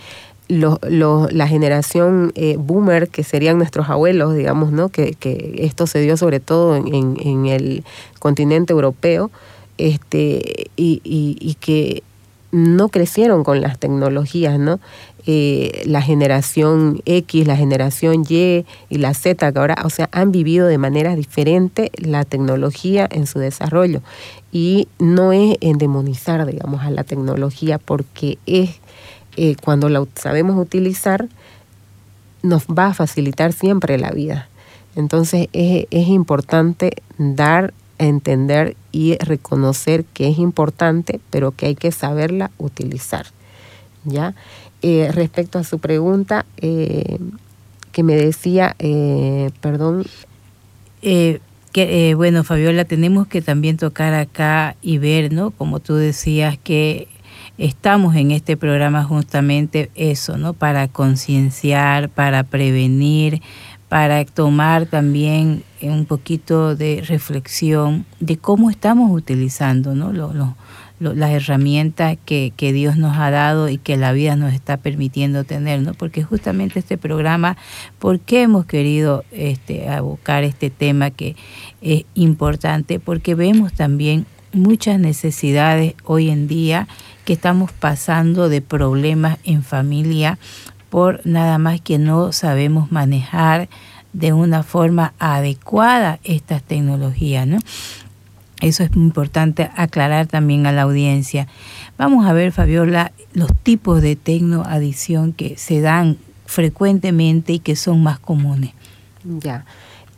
la 0.48 1.48
generación 1.48 2.32
eh, 2.34 2.56
boomer, 2.58 3.08
que 3.08 3.24
serían 3.24 3.58
nuestros 3.58 3.88
abuelos, 3.88 4.34
digamos, 4.34 4.72
¿no? 4.72 4.88
que, 4.88 5.14
que 5.14 5.56
esto 5.58 5.86
se 5.86 6.00
dio 6.00 6.16
sobre 6.16 6.40
todo 6.40 6.76
en, 6.76 7.16
en 7.20 7.46
el 7.46 7.84
continente 8.18 8.72
europeo, 8.72 9.30
este, 9.78 10.70
y, 10.76 11.00
y, 11.04 11.54
que 11.60 12.02
no 12.52 12.88
crecieron 12.88 13.44
con 13.44 13.60
las 13.60 13.78
tecnologías, 13.78 14.58
¿no? 14.58 14.80
Eh, 15.26 15.82
la 15.86 16.02
generación 16.02 17.02
X, 17.04 17.46
la 17.46 17.56
generación 17.56 18.24
Y 18.28 18.64
y 18.88 18.98
la 18.98 19.12
Z, 19.12 19.52
que 19.52 19.58
ahora, 19.58 19.76
o 19.84 19.90
sea, 19.90 20.08
han 20.12 20.30
vivido 20.30 20.68
de 20.68 20.78
manera 20.78 21.16
diferente 21.16 21.90
la 21.96 22.24
tecnología 22.24 23.08
en 23.10 23.26
su 23.26 23.40
desarrollo. 23.40 24.02
Y 24.52 24.88
no 24.98 25.32
es 25.32 25.56
endemonizar, 25.60 26.46
digamos, 26.46 26.82
a 26.82 26.90
la 26.90 27.02
tecnología, 27.02 27.78
porque 27.78 28.38
es 28.46 28.80
eh, 29.36 29.56
cuando 29.62 29.88
la 29.88 30.04
sabemos 30.14 30.56
utilizar, 30.56 31.28
nos 32.42 32.66
va 32.66 32.86
a 32.86 32.94
facilitar 32.94 33.52
siempre 33.52 33.98
la 33.98 34.12
vida. 34.12 34.48
Entonces 34.94 35.48
es, 35.52 35.86
es 35.90 36.08
importante 36.08 37.02
dar 37.18 37.74
entender 37.98 38.76
y 38.96 39.18
reconocer 39.18 40.06
que 40.06 40.26
es 40.26 40.38
importante, 40.38 41.20
pero 41.28 41.52
que 41.52 41.66
hay 41.66 41.74
que 41.74 41.92
saberla 41.92 42.50
utilizar. 42.56 43.26
¿ya? 44.06 44.34
Eh, 44.80 45.10
respecto 45.12 45.58
a 45.58 45.64
su 45.64 45.80
pregunta, 45.80 46.46
eh, 46.56 47.18
que 47.92 48.02
me 48.02 48.16
decía, 48.16 48.74
eh, 48.78 49.50
perdón. 49.60 50.06
que, 51.02 52.14
bueno, 52.16 52.42
Fabiola, 52.42 52.86
tenemos 52.86 53.26
que 53.26 53.42
también 53.42 53.76
tocar 53.76 54.14
acá 54.14 54.76
y 54.80 54.96
ver, 54.96 55.30
¿no? 55.30 55.50
Como 55.50 55.78
tú 55.78 55.94
decías, 55.94 56.56
que 56.56 57.06
estamos 57.58 58.16
en 58.16 58.30
este 58.30 58.56
programa 58.56 59.04
justamente 59.04 59.90
eso, 59.94 60.38
¿no? 60.38 60.54
Para 60.54 60.88
concienciar, 60.88 62.08
para 62.08 62.44
prevenir, 62.44 63.42
para 63.88 64.24
tomar 64.24 64.86
también 64.86 65.62
un 65.80 66.06
poquito 66.06 66.74
de 66.74 67.04
reflexión 67.06 68.04
de 68.18 68.36
cómo 68.36 68.70
estamos 68.70 69.12
utilizando 69.12 69.94
¿no? 69.94 70.12
las 70.98 71.30
herramientas 71.30 72.18
que, 72.24 72.52
que, 72.56 72.72
Dios 72.72 72.96
nos 72.96 73.16
ha 73.16 73.30
dado 73.30 73.68
y 73.68 73.78
que 73.78 73.96
la 73.96 74.12
vida 74.12 74.34
nos 74.34 74.54
está 74.54 74.76
permitiendo 74.78 75.44
tener, 75.44 75.82
¿no? 75.82 75.94
porque 75.94 76.24
justamente 76.24 76.80
este 76.80 76.98
programa, 76.98 77.56
¿por 78.00 78.18
qué 78.18 78.42
hemos 78.42 78.66
querido 78.66 79.24
este, 79.30 79.88
abocar 79.88 80.42
este 80.42 80.70
tema 80.70 81.10
que 81.10 81.36
es 81.80 82.04
importante? 82.14 82.98
Porque 82.98 83.36
vemos 83.36 83.72
también 83.72 84.26
muchas 84.52 84.98
necesidades 84.98 85.94
hoy 86.04 86.30
en 86.30 86.48
día 86.48 86.88
que 87.24 87.34
estamos 87.34 87.70
pasando 87.72 88.48
de 88.48 88.62
problemas 88.62 89.38
en 89.44 89.62
familia 89.62 90.38
por 90.90 91.20
nada 91.26 91.58
más 91.58 91.80
que 91.80 91.98
no 91.98 92.32
sabemos 92.32 92.92
manejar 92.92 93.68
de 94.12 94.32
una 94.32 94.62
forma 94.62 95.12
adecuada 95.18 96.18
estas 96.24 96.62
tecnologías, 96.62 97.46
¿no? 97.46 97.58
Eso 98.62 98.82
es 98.82 98.90
importante 98.96 99.70
aclarar 99.76 100.26
también 100.26 100.66
a 100.66 100.72
la 100.72 100.82
audiencia. 100.82 101.46
Vamos 101.98 102.24
a 102.26 102.32
ver, 102.32 102.52
Fabiola, 102.52 103.12
los 103.34 103.54
tipos 103.62 104.00
de 104.00 104.16
tecnoadicción 104.16 105.34
que 105.34 105.58
se 105.58 105.82
dan 105.82 106.16
frecuentemente 106.46 107.52
y 107.54 107.58
que 107.58 107.76
son 107.76 108.02
más 108.02 108.18
comunes. 108.18 108.72
Ya. 109.24 109.66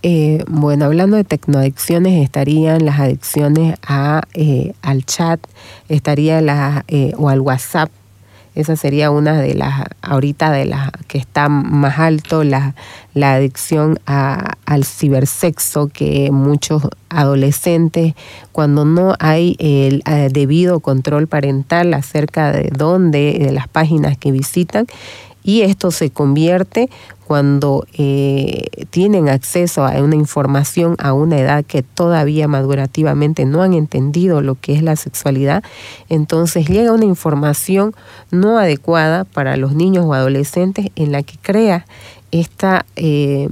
Eh, 0.05 0.45
bueno, 0.47 0.85
hablando 0.85 1.17
de 1.17 1.25
tecnoadicciones, 1.25 2.23
estarían 2.23 2.85
las 2.85 3.01
adicciones 3.01 3.77
a, 3.83 4.23
eh, 4.35 4.73
al 4.83 5.05
chat, 5.05 5.41
estaría 5.89 6.41
la, 6.41 6.85
eh, 6.87 7.13
o 7.17 7.29
al 7.29 7.41
WhatsApp, 7.41 7.91
esa 8.61 8.77
sería 8.77 9.11
una 9.11 9.41
de 9.41 9.55
las, 9.55 9.85
ahorita 10.03 10.51
de 10.51 10.65
las 10.65 10.91
que 11.07 11.19
está 11.19 11.49
más 11.49 11.99
alto, 11.99 12.43
la, 12.43 12.75
la 13.15 13.35
adicción 13.35 14.01
a, 14.07 14.55
al 14.67 14.85
cibersexo, 14.85 15.89
que 15.89 16.31
muchos 16.33 16.83
adolescentes, 17.09 18.15
cuando 18.53 18.85
no 18.85 19.15
hay 19.21 19.57
el 19.59 20.03
eh, 20.07 20.29
debido 20.33 20.81
control 20.81 21.29
parental 21.29 21.95
acerca 21.95 22.53
de 22.53 22.71
dónde, 22.77 23.39
de 23.39 23.53
las 23.53 23.69
páginas 23.69 24.19
que 24.19 24.33
visitan, 24.33 24.87
y 25.43 25.63
esto 25.63 25.91
se 25.91 26.11
convierte 26.11 26.91
cuando 27.27 27.87
eh, 27.93 28.69
tienen 28.91 29.29
acceso 29.29 29.85
a 29.85 29.93
una 30.03 30.17
información 30.17 30.97
a 30.99 31.13
una 31.13 31.39
edad 31.39 31.65
que 31.65 31.83
todavía 31.83 32.49
madurativamente 32.49 33.45
no 33.45 33.63
han 33.63 33.75
entendido 33.75 34.41
lo 34.41 34.55
que 34.55 34.75
es 34.75 34.83
la 34.83 34.97
sexualidad, 34.97 35.63
entonces 36.09 36.69
llega 36.69 36.93
una 36.93 37.05
información 37.05 37.95
no 38.31 38.59
adecuada 38.59 39.25
para 39.25 39.57
los 39.57 39.75
niños 39.75 40.07
o 40.07 40.15
adolescentes 40.15 40.87
en 40.97 41.13
la 41.13 41.23
que 41.23 41.37
crea 41.41 41.87
esta... 42.31 42.87
Eh, 42.97 43.49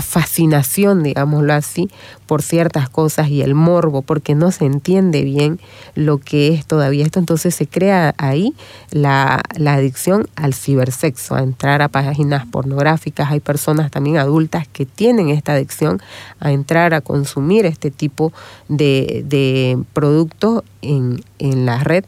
fascinación, 0.00 1.02
digámoslo 1.02 1.52
así, 1.52 1.90
por 2.26 2.42
ciertas 2.42 2.88
cosas 2.88 3.28
y 3.28 3.42
el 3.42 3.54
morbo, 3.54 4.02
porque 4.02 4.34
no 4.34 4.50
se 4.50 4.64
entiende 4.64 5.22
bien 5.22 5.60
lo 5.94 6.18
que 6.18 6.48
es 6.48 6.66
todavía 6.66 7.04
esto. 7.04 7.18
Entonces 7.18 7.54
se 7.54 7.66
crea 7.66 8.14
ahí 8.18 8.54
la, 8.90 9.42
adicción 9.66 10.28
al 10.36 10.54
cibersexo, 10.54 11.34
a 11.34 11.42
entrar 11.42 11.82
a 11.82 11.88
páginas 11.88 12.46
pornográficas. 12.46 13.30
Hay 13.30 13.40
personas 13.40 13.90
también 13.90 14.16
adultas 14.16 14.66
que 14.68 14.86
tienen 14.86 15.28
esta 15.28 15.52
adicción 15.52 16.00
a 16.40 16.52
entrar 16.52 16.94
a 16.94 17.00
consumir 17.00 17.66
este 17.66 17.90
tipo 17.90 18.32
de, 18.68 19.24
de 19.26 19.78
productos 19.92 20.64
en, 20.82 21.22
en 21.38 21.66
la 21.66 21.78
red 21.78 22.04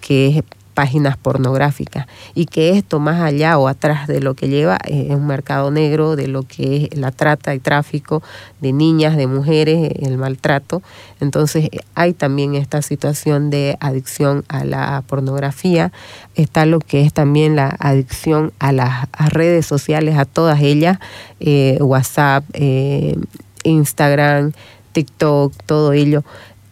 que 0.00 0.28
es 0.28 0.44
páginas 0.76 1.16
pornográficas 1.16 2.06
y 2.34 2.44
que 2.44 2.76
esto 2.76 3.00
más 3.00 3.22
allá 3.22 3.56
o 3.56 3.66
atrás 3.66 4.06
de 4.06 4.20
lo 4.20 4.34
que 4.34 4.50
lleva 4.50 4.76
es 4.84 5.10
un 5.10 5.26
mercado 5.26 5.70
negro, 5.70 6.16
de 6.16 6.28
lo 6.28 6.42
que 6.42 6.90
es 6.92 6.98
la 6.98 7.12
trata 7.12 7.54
y 7.54 7.60
tráfico 7.60 8.22
de 8.60 8.74
niñas, 8.74 9.16
de 9.16 9.26
mujeres, 9.26 9.90
el 10.02 10.18
maltrato. 10.18 10.82
Entonces 11.18 11.70
hay 11.94 12.12
también 12.12 12.54
esta 12.54 12.82
situación 12.82 13.48
de 13.48 13.78
adicción 13.80 14.44
a 14.48 14.66
la 14.66 15.02
pornografía, 15.06 15.92
está 16.34 16.66
lo 16.66 16.80
que 16.80 17.00
es 17.00 17.14
también 17.14 17.56
la 17.56 17.74
adicción 17.78 18.52
a 18.58 18.72
las 18.72 19.08
redes 19.30 19.64
sociales, 19.64 20.18
a 20.18 20.26
todas 20.26 20.60
ellas, 20.60 20.98
eh, 21.40 21.78
WhatsApp, 21.80 22.44
eh, 22.52 23.16
Instagram, 23.64 24.52
TikTok, 24.92 25.54
todo 25.64 25.94
ello. 25.94 26.22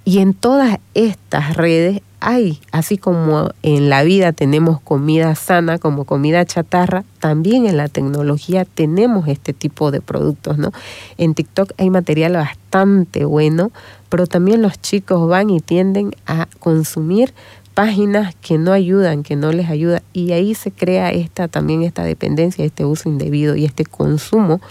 Y 0.05 0.19
en 0.19 0.35
todas 0.35 0.79
estas 0.93 1.57
redes 1.57 2.03
hay, 2.27 2.59
así 2.73 2.97
como 2.97 3.51
en 3.63 3.91
la 3.91 4.03
vida 4.03 4.33
tenemos 4.33 4.81
comida 4.81 5.35
sana 5.35 5.79
como 5.79 6.05
comida 6.07 6.47
chatarra, 6.47 7.05
también 7.21 7.67
en 7.67 7.77
la 7.77 7.89
tecnología 7.89 8.65
tenemos 8.65 9.29
este 9.29 9.53
tipo 9.53 9.91
de 9.91 10.01
productos, 10.01 10.57
¿no? 10.57 10.73
En 11.19 11.35
TikTok 11.35 11.73
hay 11.77 11.91
material 11.91 12.33
bastante 12.33 13.27
bueno, 13.27 13.73
pero 14.09 14.27
también 14.27 14.63
los 14.63 14.81
chicos 14.81 15.29
van 15.29 15.51
y 15.51 15.61
tienden 15.61 16.13
a 16.27 16.49
consumir 16.61 17.35
páginas 17.75 18.35
que 18.37 18.57
no 18.57 18.73
ayudan, 18.73 19.23
que 19.23 19.37
no 19.37 19.53
les 19.53 19.69
ayuda 19.69 20.03
y 20.15 20.33
ahí 20.33 20.55
se 20.55 20.71
crea 20.71 21.13
esta 21.13 21.47
también 21.49 21.83
esta 21.83 22.05
dependencia, 22.05 22.65
este 22.65 22.87
uso 22.87 23.11
indebido 23.11 23.55
y 23.55 23.67
este 23.67 23.85
consumo 23.85 24.63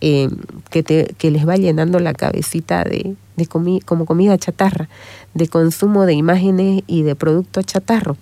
eh, 0.00 0.28
que, 0.70 0.84
te, 0.84 1.14
que 1.18 1.32
les 1.32 1.48
va 1.48 1.56
llenando 1.56 1.98
la 1.98 2.14
cabecita 2.14 2.84
de, 2.84 3.16
de 3.36 3.46
como 3.46 4.06
comida 4.06 4.36
chatarra, 4.38 4.88
de 5.34 5.48
consumo 5.48 6.04
de 6.04 6.14
imágenes 6.14 6.82
y 6.86 7.02
de 7.02 7.14
productos 7.14 7.66
chatarros. 7.66 8.16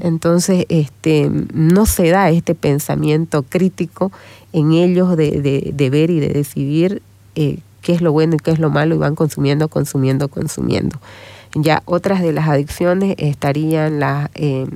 Entonces, 0.00 0.66
este, 0.68 1.30
no 1.52 1.86
se 1.86 2.10
da 2.10 2.30
este 2.30 2.54
pensamiento 2.54 3.42
crítico 3.42 4.10
en 4.52 4.72
ellos 4.72 5.16
de, 5.16 5.72
de, 5.74 5.90
ver 5.90 6.10
y 6.10 6.20
de 6.20 6.28
decidir 6.28 7.02
eh, 7.36 7.58
qué 7.82 7.92
es 7.92 8.00
lo 8.00 8.12
bueno 8.12 8.34
y 8.34 8.38
qué 8.38 8.50
es 8.50 8.58
lo 8.58 8.70
malo 8.70 8.94
y 8.94 8.98
van 8.98 9.14
consumiendo, 9.14 9.68
consumiendo, 9.68 10.28
consumiendo. 10.28 10.98
Ya 11.54 11.82
otras 11.86 12.20
de 12.20 12.32
las 12.32 12.48
adicciones 12.48 13.14
estarían 13.18 14.00
las... 14.00 14.30
Eh, 14.34 14.66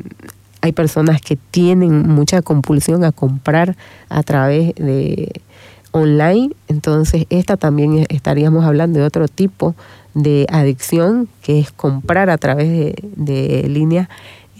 hay 0.64 0.70
personas 0.70 1.20
que 1.20 1.36
tienen 1.36 2.08
mucha 2.08 2.40
compulsión 2.40 3.02
a 3.02 3.10
comprar 3.10 3.76
a 4.08 4.22
través 4.22 4.72
de 4.76 5.42
online, 5.92 6.54
entonces 6.68 7.26
esta 7.30 7.56
también 7.56 8.06
estaríamos 8.08 8.64
hablando 8.64 8.98
de 8.98 9.04
otro 9.04 9.28
tipo 9.28 9.74
de 10.14 10.46
adicción 10.50 11.28
que 11.42 11.58
es 11.58 11.70
comprar 11.70 12.28
a 12.30 12.38
través 12.38 12.68
de, 12.68 12.94
de 13.16 13.68
línea, 13.68 14.08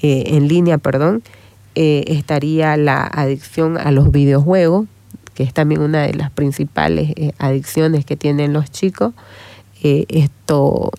eh, 0.02 0.24
en 0.28 0.48
línea, 0.48 0.78
perdón, 0.78 1.22
eh, 1.74 2.04
estaría 2.08 2.76
la 2.76 3.02
adicción 3.02 3.78
a 3.78 3.90
los 3.90 4.10
videojuegos, 4.10 4.86
que 5.34 5.42
es 5.42 5.54
también 5.54 5.80
una 5.80 6.02
de 6.02 6.14
las 6.14 6.30
principales 6.30 7.12
eh, 7.16 7.32
adicciones 7.38 8.04
que 8.04 8.16
tienen 8.16 8.52
los 8.52 8.70
chicos. 8.70 9.12
esto 9.82 10.90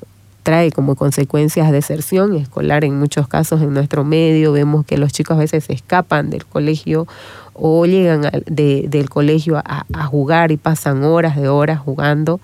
trae 0.43 0.71
como 0.71 0.95
consecuencias 0.95 1.71
deserción 1.71 2.35
escolar 2.35 2.83
en 2.83 2.99
muchos 2.99 3.27
casos 3.27 3.61
en 3.61 3.73
nuestro 3.73 4.03
medio. 4.03 4.51
Vemos 4.51 4.85
que 4.85 4.97
los 4.97 5.13
chicos 5.13 5.37
a 5.37 5.39
veces 5.39 5.63
se 5.63 5.73
escapan 5.73 6.29
del 6.29 6.45
colegio 6.45 7.07
o 7.53 7.85
llegan 7.85 8.29
del 8.45 9.09
colegio 9.09 9.57
a, 9.57 9.85
a, 9.93 10.05
jugar 10.05 10.51
y 10.51 10.57
pasan 10.57 11.03
horas 11.03 11.35
de 11.35 11.47
horas 11.47 11.79
jugando. 11.79 12.39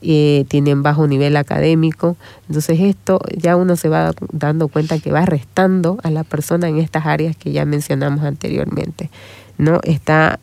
Eh, 0.00 0.44
tienen 0.46 0.84
bajo 0.84 1.08
nivel 1.08 1.36
académico. 1.36 2.16
Entonces 2.46 2.78
esto 2.80 3.18
ya 3.36 3.56
uno 3.56 3.74
se 3.74 3.88
va 3.88 4.12
dando 4.30 4.68
cuenta 4.68 5.00
que 5.00 5.10
va 5.10 5.26
restando 5.26 5.98
a 6.04 6.10
la 6.10 6.22
persona 6.22 6.68
en 6.68 6.78
estas 6.78 7.06
áreas 7.06 7.36
que 7.36 7.50
ya 7.50 7.64
mencionamos 7.64 8.24
anteriormente. 8.24 9.10
¿no? 9.58 9.80
Está 9.82 10.38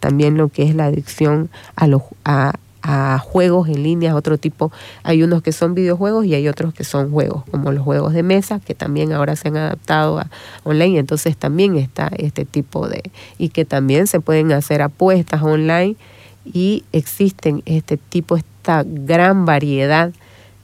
también 0.00 0.38
lo 0.38 0.48
que 0.48 0.62
es 0.62 0.74
la 0.74 0.86
adicción 0.86 1.50
a, 1.76 1.86
los, 1.86 2.02
a, 2.24 2.54
a 2.86 3.18
juegos 3.18 3.68
en 3.68 3.82
línea, 3.82 4.14
otro 4.14 4.36
tipo. 4.36 4.70
Hay 5.02 5.22
unos 5.22 5.42
que 5.42 5.52
son 5.52 5.74
videojuegos 5.74 6.26
y 6.26 6.34
hay 6.34 6.46
otros 6.48 6.74
que 6.74 6.84
son 6.84 7.10
juegos, 7.10 7.42
como 7.50 7.72
los 7.72 7.82
juegos 7.82 8.12
de 8.12 8.22
mesa, 8.22 8.60
que 8.60 8.74
también 8.74 9.12
ahora 9.14 9.36
se 9.36 9.48
han 9.48 9.56
adaptado 9.56 10.18
a 10.18 10.30
online. 10.64 10.98
Entonces 10.98 11.34
también 11.36 11.76
está 11.76 12.10
este 12.18 12.44
tipo 12.44 12.86
de... 12.86 13.10
y 13.38 13.48
que 13.48 13.64
también 13.64 14.06
se 14.06 14.20
pueden 14.20 14.52
hacer 14.52 14.82
apuestas 14.82 15.42
online 15.42 15.96
y 16.44 16.84
existen 16.92 17.62
este 17.64 17.96
tipo, 17.96 18.36
esta 18.36 18.84
gran 18.86 19.46
variedad 19.46 20.12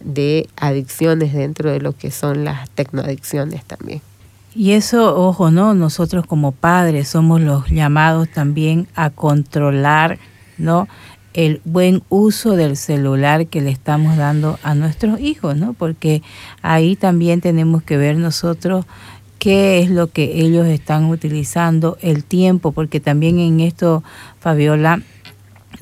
de 0.01 0.47
adicciones 0.57 1.33
dentro 1.33 1.71
de 1.71 1.81
lo 1.81 1.93
que 1.93 2.11
son 2.11 2.45
las 2.45 2.69
tecnoadicciones 2.71 3.65
también. 3.65 4.03
Y 4.55 4.73
eso, 4.73 5.17
ojo, 5.17 5.51
¿no? 5.51 5.73
Nosotros 5.73 6.27
como 6.27 6.53
padres 6.53 7.09
somos 7.09 7.41
los 7.41 7.71
llamados 7.71 8.29
también 8.29 8.89
a 8.95 9.09
controlar, 9.09 10.19
¿no? 10.59 10.87
El 11.35 11.61
buen 11.65 12.03
uso 12.09 12.57
del 12.57 12.77
celular 12.77 13.47
que 13.47 13.61
le 13.61 13.71
estamos 13.71 14.17
dando 14.17 14.59
a 14.63 14.75
nuestros 14.75 15.21
hijos, 15.21 15.57
¿no? 15.57 15.75
Porque 15.75 16.23
ahí 16.63 16.97
también 16.97 17.41
tenemos 17.41 17.83
que 17.83 17.97
ver 17.97 18.17
nosotros 18.17 18.85
qué 19.39 19.81
es 19.81 19.91
lo 19.91 20.09
que 20.09 20.41
ellos 20.43 20.67
están 20.67 21.07
utilizando, 21.07 21.97
el 22.03 22.25
tiempo, 22.25 22.73
porque 22.73 23.01
también 23.01 23.39
en 23.39 23.61
esto, 23.61 24.03
Fabiola, 24.39 25.03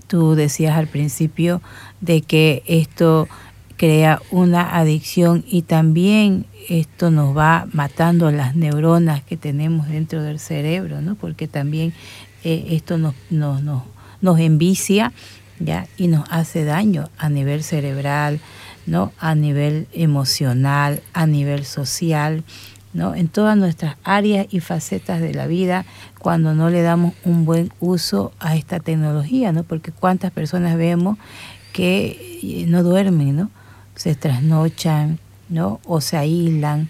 Tú 0.08 0.34
decías 0.34 0.76
al 0.76 0.86
principio 0.86 1.60
de 2.00 2.22
que 2.22 2.62
esto 2.66 3.28
crea 3.76 4.20
una 4.30 4.76
adicción 4.76 5.44
y 5.46 5.62
también 5.62 6.46
esto 6.68 7.10
nos 7.10 7.36
va 7.36 7.68
matando 7.72 8.30
las 8.30 8.56
neuronas 8.56 9.22
que 9.22 9.36
tenemos 9.36 9.88
dentro 9.88 10.22
del 10.22 10.38
cerebro, 10.38 11.02
¿no? 11.02 11.14
Porque 11.14 11.46
también 11.46 11.92
eh, 12.42 12.68
esto 12.70 12.96
nos, 12.96 13.14
nos, 13.30 13.62
nos, 13.62 13.82
nos 14.20 14.38
envicia 14.40 15.12
¿ya? 15.60 15.86
y 15.96 16.08
nos 16.08 16.24
hace 16.30 16.64
daño 16.64 17.08
a 17.18 17.28
nivel 17.28 17.62
cerebral, 17.62 18.40
¿no? 18.86 19.12
A 19.18 19.34
nivel 19.34 19.86
emocional, 19.92 21.02
a 21.12 21.26
nivel 21.26 21.64
social 21.64 22.44
¿no? 22.92 23.14
en 23.14 23.28
todas 23.28 23.56
nuestras 23.56 23.96
áreas 24.02 24.46
y 24.50 24.60
facetas 24.60 25.20
de 25.20 25.34
la 25.34 25.46
vida 25.46 25.84
cuando 26.18 26.54
no 26.54 26.70
le 26.70 26.82
damos 26.82 27.14
un 27.24 27.44
buen 27.44 27.70
uso 27.80 28.32
a 28.40 28.56
esta 28.56 28.80
tecnología, 28.80 29.52
¿no? 29.52 29.62
porque 29.62 29.92
cuántas 29.92 30.30
personas 30.30 30.76
vemos 30.76 31.18
que 31.72 32.40
eh, 32.42 32.64
no 32.66 32.82
duermen, 32.82 33.36
¿no? 33.36 33.50
se 33.94 34.14
trasnochan 34.14 35.18
¿no? 35.48 35.80
o 35.84 36.00
se 36.00 36.16
aíslan 36.16 36.88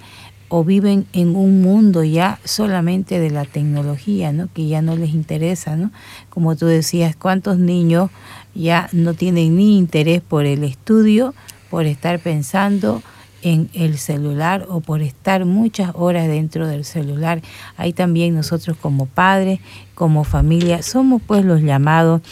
o 0.48 0.64
viven 0.64 1.06
en 1.12 1.36
un 1.36 1.62
mundo 1.62 2.04
ya 2.04 2.38
solamente 2.44 3.20
de 3.20 3.30
la 3.30 3.44
tecnología, 3.44 4.32
¿no? 4.32 4.48
que 4.52 4.66
ya 4.66 4.82
no 4.82 4.96
les 4.96 5.10
interesa, 5.10 5.76
¿no? 5.76 5.90
Como 6.30 6.56
tú 6.56 6.66
decías, 6.66 7.16
cuántos 7.16 7.58
niños 7.58 8.10
ya 8.54 8.88
no 8.92 9.14
tienen 9.14 9.56
ni 9.56 9.76
interés 9.76 10.22
por 10.22 10.46
el 10.46 10.64
estudio, 10.64 11.34
por 11.70 11.84
estar 11.84 12.18
pensando 12.18 13.02
en 13.42 13.70
el 13.72 13.98
celular 13.98 14.66
o 14.68 14.80
por 14.80 15.02
estar 15.02 15.44
muchas 15.44 15.92
horas 15.94 16.26
dentro 16.26 16.66
del 16.66 16.84
celular. 16.84 17.40
Ahí 17.76 17.92
también 17.92 18.34
nosotros 18.34 18.76
como 18.76 19.06
padres, 19.06 19.60
como 19.94 20.24
familia, 20.24 20.82
somos 20.82 21.22
pues 21.24 21.44
los 21.44 21.60
llamados 21.60 22.22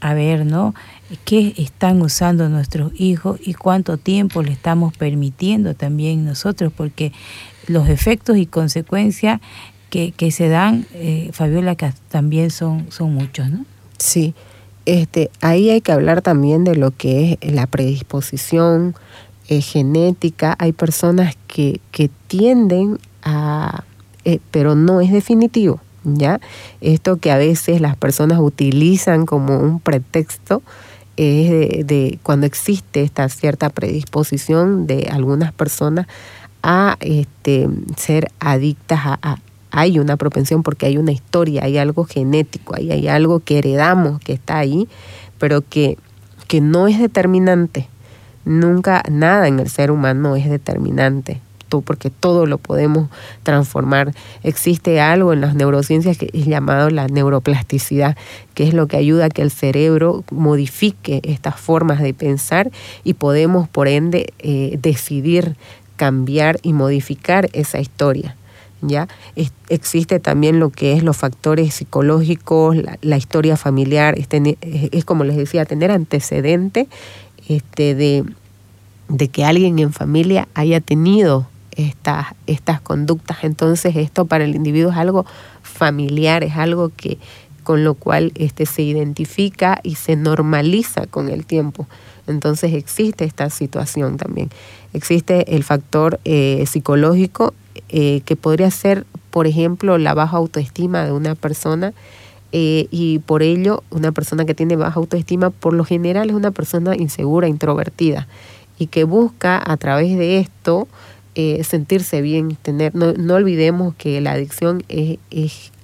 a 0.00 0.14
ver, 0.14 0.44
¿no? 0.44 0.74
¿Qué 1.24 1.54
están 1.56 2.02
usando 2.02 2.48
nuestros 2.48 2.92
hijos 3.00 3.40
y 3.42 3.54
cuánto 3.54 3.96
tiempo 3.96 4.42
le 4.42 4.52
estamos 4.52 4.96
permitiendo 4.96 5.74
también 5.74 6.24
nosotros? 6.24 6.72
Porque 6.76 7.12
los 7.66 7.88
efectos 7.88 8.36
y 8.36 8.46
consecuencias 8.46 9.40
que, 9.90 10.12
que 10.12 10.30
se 10.30 10.48
dan, 10.48 10.86
eh, 10.94 11.30
Fabiola, 11.32 11.74
que 11.74 11.92
también 12.08 12.50
son, 12.50 12.86
son 12.90 13.14
muchos, 13.14 13.50
¿no? 13.50 13.64
Sí, 13.98 14.34
este, 14.84 15.30
ahí 15.40 15.70
hay 15.70 15.80
que 15.80 15.92
hablar 15.92 16.22
también 16.22 16.64
de 16.64 16.76
lo 16.76 16.90
que 16.90 17.38
es 17.40 17.52
la 17.52 17.66
predisposición, 17.66 18.94
eh, 19.48 19.60
genética, 19.60 20.56
hay 20.58 20.72
personas 20.72 21.36
que, 21.46 21.80
que 21.92 22.10
tienden 22.26 22.98
a, 23.22 23.84
eh, 24.24 24.40
pero 24.50 24.74
no 24.74 25.00
es 25.00 25.12
definitivo, 25.12 25.80
¿ya? 26.04 26.40
Esto 26.80 27.18
que 27.18 27.30
a 27.30 27.36
veces 27.36 27.80
las 27.80 27.96
personas 27.96 28.40
utilizan 28.40 29.24
como 29.24 29.58
un 29.58 29.80
pretexto 29.80 30.62
es 31.16 31.86
de, 31.86 32.18
cuando 32.22 32.46
existe 32.46 33.02
esta 33.02 33.28
cierta 33.28 33.70
predisposición 33.70 34.86
de 34.86 35.08
algunas 35.10 35.52
personas 35.52 36.06
a 36.68 36.96
este, 36.98 37.68
ser 37.96 38.32
adictas 38.40 38.98
a, 39.04 39.38
hay 39.70 40.00
una 40.00 40.16
propensión 40.16 40.64
porque 40.64 40.86
hay 40.86 40.98
una 40.98 41.12
historia, 41.12 41.62
hay 41.64 41.78
algo 41.78 42.04
genético, 42.04 42.74
hay, 42.74 42.90
hay 42.90 43.06
algo 43.06 43.38
que 43.38 43.58
heredamos 43.58 44.20
que 44.20 44.32
está 44.32 44.58
ahí, 44.58 44.88
pero 45.38 45.62
que, 45.62 45.96
que 46.48 46.60
no 46.60 46.88
es 46.88 46.98
determinante. 46.98 47.88
Nunca 48.44 49.04
nada 49.08 49.46
en 49.46 49.60
el 49.60 49.68
ser 49.68 49.92
humano 49.92 50.34
es 50.34 50.50
determinante, 50.50 51.40
porque 51.84 52.10
todo 52.10 52.46
lo 52.46 52.58
podemos 52.58 53.10
transformar. 53.44 54.12
Existe 54.42 55.00
algo 55.00 55.32
en 55.32 55.42
las 55.42 55.54
neurociencias 55.54 56.18
que 56.18 56.30
es 56.32 56.46
llamado 56.46 56.90
la 56.90 57.06
neuroplasticidad, 57.06 58.16
que 58.54 58.64
es 58.64 58.74
lo 58.74 58.88
que 58.88 58.96
ayuda 58.96 59.26
a 59.26 59.30
que 59.30 59.42
el 59.42 59.50
cerebro 59.50 60.24
modifique 60.30 61.20
estas 61.22 61.60
formas 61.60 62.00
de 62.00 62.14
pensar 62.14 62.70
y 63.04 63.14
podemos, 63.14 63.68
por 63.68 63.86
ende, 63.86 64.32
eh, 64.38 64.78
decidir 64.80 65.56
cambiar 65.96 66.58
y 66.62 66.72
modificar 66.72 67.48
esa 67.52 67.80
historia. 67.80 68.36
¿Ya? 68.82 69.08
existe 69.70 70.20
también 70.20 70.60
lo 70.60 70.68
que 70.68 70.92
es 70.92 71.02
los 71.02 71.16
factores 71.16 71.74
psicológicos, 71.74 72.76
la, 73.00 73.16
historia 73.16 73.56
familiar, 73.56 74.16
es, 74.18 74.28
es, 74.60 75.04
como 75.04 75.24
les 75.24 75.36
decía, 75.36 75.64
tener 75.64 75.90
antecedente 75.90 76.86
este, 77.48 77.94
de, 77.94 78.24
de 79.08 79.28
que 79.28 79.44
alguien 79.46 79.78
en 79.78 79.92
familia 79.94 80.46
haya 80.54 80.80
tenido 80.80 81.48
estas 81.76 82.80
conductas. 82.82 83.38
Entonces 83.42 83.96
esto 83.96 84.24
para 84.24 84.44
el 84.44 84.54
individuo 84.54 84.90
es 84.90 84.96
algo 84.96 85.26
familiar, 85.62 86.42
es 86.42 86.56
algo 86.56 86.90
que 86.96 87.18
con 87.66 87.82
lo 87.82 87.94
cual 87.94 88.30
este, 88.36 88.64
se 88.64 88.82
identifica 88.82 89.80
y 89.82 89.96
se 89.96 90.14
normaliza 90.14 91.08
con 91.08 91.28
el 91.28 91.44
tiempo. 91.44 91.88
Entonces 92.28 92.72
existe 92.72 93.24
esta 93.24 93.50
situación 93.50 94.18
también. 94.18 94.50
Existe 94.92 95.56
el 95.56 95.64
factor 95.64 96.20
eh, 96.24 96.62
psicológico 96.68 97.54
eh, 97.88 98.20
que 98.24 98.36
podría 98.36 98.70
ser, 98.70 99.04
por 99.32 99.48
ejemplo, 99.48 99.98
la 99.98 100.14
baja 100.14 100.36
autoestima 100.36 101.04
de 101.04 101.10
una 101.10 101.34
persona 101.34 101.92
eh, 102.52 102.86
y 102.92 103.18
por 103.18 103.42
ello 103.42 103.82
una 103.90 104.12
persona 104.12 104.44
que 104.44 104.54
tiene 104.54 104.76
baja 104.76 105.00
autoestima 105.00 105.50
por 105.50 105.72
lo 105.72 105.84
general 105.84 106.30
es 106.30 106.36
una 106.36 106.52
persona 106.52 106.94
insegura, 106.94 107.48
introvertida 107.48 108.28
y 108.78 108.86
que 108.86 109.02
busca 109.02 109.60
a 109.60 109.76
través 109.76 110.16
de 110.16 110.38
esto 110.38 110.86
sentirse 111.64 112.22
bien, 112.22 112.56
tener, 112.62 112.94
no, 112.94 113.12
no, 113.12 113.34
olvidemos 113.34 113.94
que 113.96 114.22
la 114.22 114.32
adicción 114.32 114.82
es, 114.88 115.18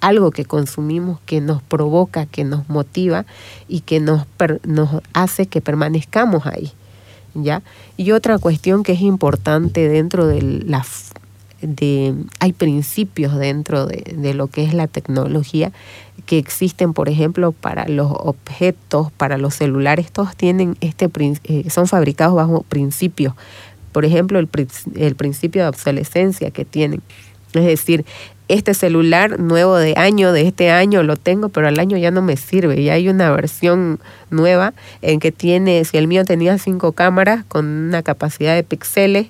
algo 0.02 0.32
que 0.32 0.44
consumimos, 0.44 1.18
que 1.24 1.40
nos 1.40 1.62
provoca, 1.62 2.26
que 2.26 2.44
nos 2.44 2.68
motiva 2.68 3.24
y 3.68 3.80
que 3.80 4.00
nos, 4.00 4.26
nos 4.64 4.90
hace 5.14 5.46
que 5.46 5.62
permanezcamos 5.62 6.44
ahí. 6.44 6.72
¿ya? 7.34 7.62
Y 7.96 8.12
otra 8.12 8.38
cuestión 8.38 8.82
que 8.82 8.92
es 8.92 9.00
importante 9.00 9.88
dentro 9.88 10.26
de 10.26 10.42
la 10.42 10.84
de, 11.62 12.14
hay 12.40 12.52
principios 12.52 13.36
dentro 13.36 13.86
de, 13.86 14.14
de, 14.16 14.34
lo 14.34 14.48
que 14.48 14.64
es 14.64 14.74
la 14.74 14.88
tecnología 14.88 15.70
que 16.26 16.38
existen, 16.38 16.92
por 16.92 17.08
ejemplo, 17.08 17.52
para 17.52 17.86
los 17.86 18.10
objetos, 18.10 19.12
para 19.12 19.38
los 19.38 19.54
celulares, 19.54 20.10
todos 20.10 20.36
tienen 20.36 20.76
este, 20.80 21.08
eh, 21.44 21.70
son 21.70 21.86
fabricados 21.86 22.34
bajo 22.34 22.62
principios. 22.64 23.34
Por 23.92 24.04
ejemplo, 24.04 24.38
el, 24.38 24.48
el 24.96 25.14
principio 25.14 25.62
de 25.62 25.68
obsolescencia 25.68 26.50
que 26.50 26.64
tienen. 26.64 27.02
Es 27.52 27.64
decir, 27.64 28.04
este 28.48 28.74
celular 28.74 29.38
nuevo 29.40 29.76
de 29.76 29.94
año, 29.96 30.32
de 30.32 30.46
este 30.46 30.70
año 30.70 31.02
lo 31.02 31.16
tengo, 31.16 31.48
pero 31.48 31.68
al 31.68 31.78
año 31.78 31.96
ya 31.96 32.10
no 32.10 32.22
me 32.22 32.36
sirve. 32.36 32.82
Ya 32.82 32.94
hay 32.94 33.08
una 33.08 33.30
versión 33.30 34.00
nueva 34.30 34.74
en 35.00 35.20
que 35.20 35.32
tiene, 35.32 35.84
si 35.84 35.96
el 35.96 36.06
mío 36.06 36.24
tenía 36.24 36.58
cinco 36.58 36.92
cámaras 36.92 37.44
con 37.46 37.66
una 37.66 38.02
capacidad 38.02 38.54
de 38.54 38.62
píxeles, 38.62 39.28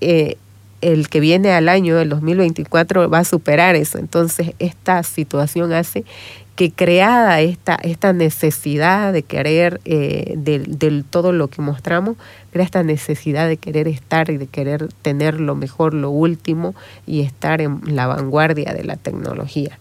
eh, 0.00 0.36
el 0.80 1.08
que 1.08 1.20
viene 1.20 1.52
al 1.52 1.68
año, 1.68 1.98
el 1.98 2.08
2024, 2.08 3.10
va 3.10 3.18
a 3.18 3.24
superar 3.24 3.76
eso. 3.76 3.98
Entonces, 3.98 4.52
esta 4.58 5.02
situación 5.02 5.72
hace 5.72 6.04
que 6.60 6.70
creada 6.70 7.40
esta, 7.40 7.76
esta 7.76 8.12
necesidad 8.12 9.14
de 9.14 9.22
querer, 9.22 9.80
eh, 9.86 10.34
del, 10.36 11.06
todo 11.08 11.32
lo 11.32 11.48
que 11.48 11.62
mostramos, 11.62 12.18
crea 12.52 12.66
esta 12.66 12.82
necesidad 12.82 13.48
de 13.48 13.56
querer 13.56 13.88
estar 13.88 14.28
y 14.28 14.36
de 14.36 14.46
querer 14.46 14.92
tener 15.00 15.40
lo 15.40 15.54
mejor, 15.54 15.94
lo 15.94 16.10
último 16.10 16.74
y 17.06 17.22
estar 17.22 17.62
en 17.62 17.80
la 17.96 18.06
vanguardia 18.06 18.74
de 18.74 18.84
la 18.84 18.96
tecnología. 18.96 19.78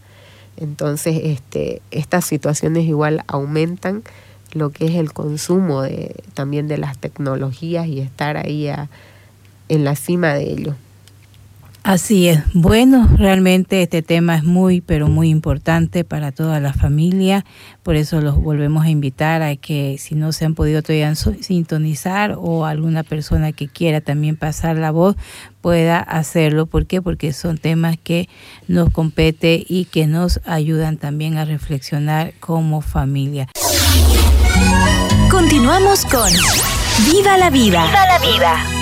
Entonces, 0.56 1.20
este, 1.22 1.82
estas 1.92 2.24
situaciones 2.24 2.86
igual 2.86 3.26
aumentan 3.28 4.02
lo 4.54 4.70
que 4.70 4.86
es 4.86 4.96
el 4.96 5.12
consumo 5.12 5.82
de, 5.82 6.16
también 6.34 6.70
de 6.70 6.78
las 6.78 6.98
tecnologías 6.98 7.88
y 7.88 8.00
estar 8.00 8.38
ahí 8.38 8.72
en 9.68 9.84
la 9.84 9.98
cima 9.98 10.34
de 10.34 10.50
ello. 10.50 10.76
Así 11.90 12.28
es. 12.28 12.44
Bueno, 12.54 13.10
realmente 13.18 13.82
este 13.82 14.04
tema 14.04 14.36
es 14.36 14.44
muy, 14.44 14.80
pero 14.80 15.08
muy 15.08 15.30
importante 15.30 16.04
para 16.04 16.32
toda 16.32 16.60
la 16.60 16.72
familia. 16.72 17.46
Por 17.82 17.96
eso 17.96 18.22
los 18.22 18.36
volvemos 18.40 18.86
a 18.86 18.92
invitar 18.92 19.42
a 19.42 19.56
que 19.56 19.96
si 19.98 20.14
no 20.14 20.32
se 20.32 20.46
han 20.46 20.54
podido 20.54 20.84
todavía 20.84 21.12
sintonizar 21.16 22.36
o 22.38 22.68
alguna 22.68 23.02
persona 23.02 23.54
que 23.54 23.68
quiera 23.68 24.02
también 24.02 24.36
pasar 24.36 24.78
la 24.78 24.92
voz 24.92 25.16
pueda 25.62 25.98
hacerlo. 26.00 26.68
¿Por 26.68 26.86
qué? 26.86 27.02
Porque 27.02 27.34
son 27.34 27.58
temas 27.58 27.98
que 27.98 28.30
nos 28.68 28.92
compete 28.92 29.66
y 29.68 29.86
que 29.86 30.06
nos 30.06 30.42
ayudan 30.46 30.98
también 30.98 31.40
a 31.40 31.46
reflexionar 31.46 32.36
como 32.40 32.82
familia. 32.82 33.48
Continuamos 35.32 36.06
con 36.06 36.32
Viva 37.12 37.36
la 37.40 37.50
vida. 37.50 37.84
Viva 37.88 38.06
la 38.06 38.20
vida. 38.20 38.79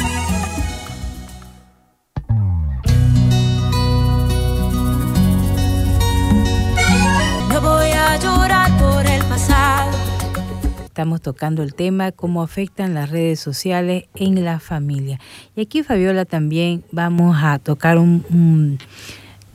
Estamos 10.97 11.21
tocando 11.21 11.61
el 11.61 11.75
tema 11.75 12.11
cómo 12.11 12.41
afectan 12.41 12.95
las 12.95 13.11
redes 13.11 13.39
sociales 13.39 14.05
en 14.15 14.43
la 14.43 14.59
familia. 14.59 15.19
Y 15.55 15.61
aquí, 15.61 15.83
Fabiola, 15.83 16.25
también 16.25 16.83
vamos 16.91 17.37
a 17.39 17.59
tocar 17.59 17.99
un, 17.99 18.25
un, 18.31 18.79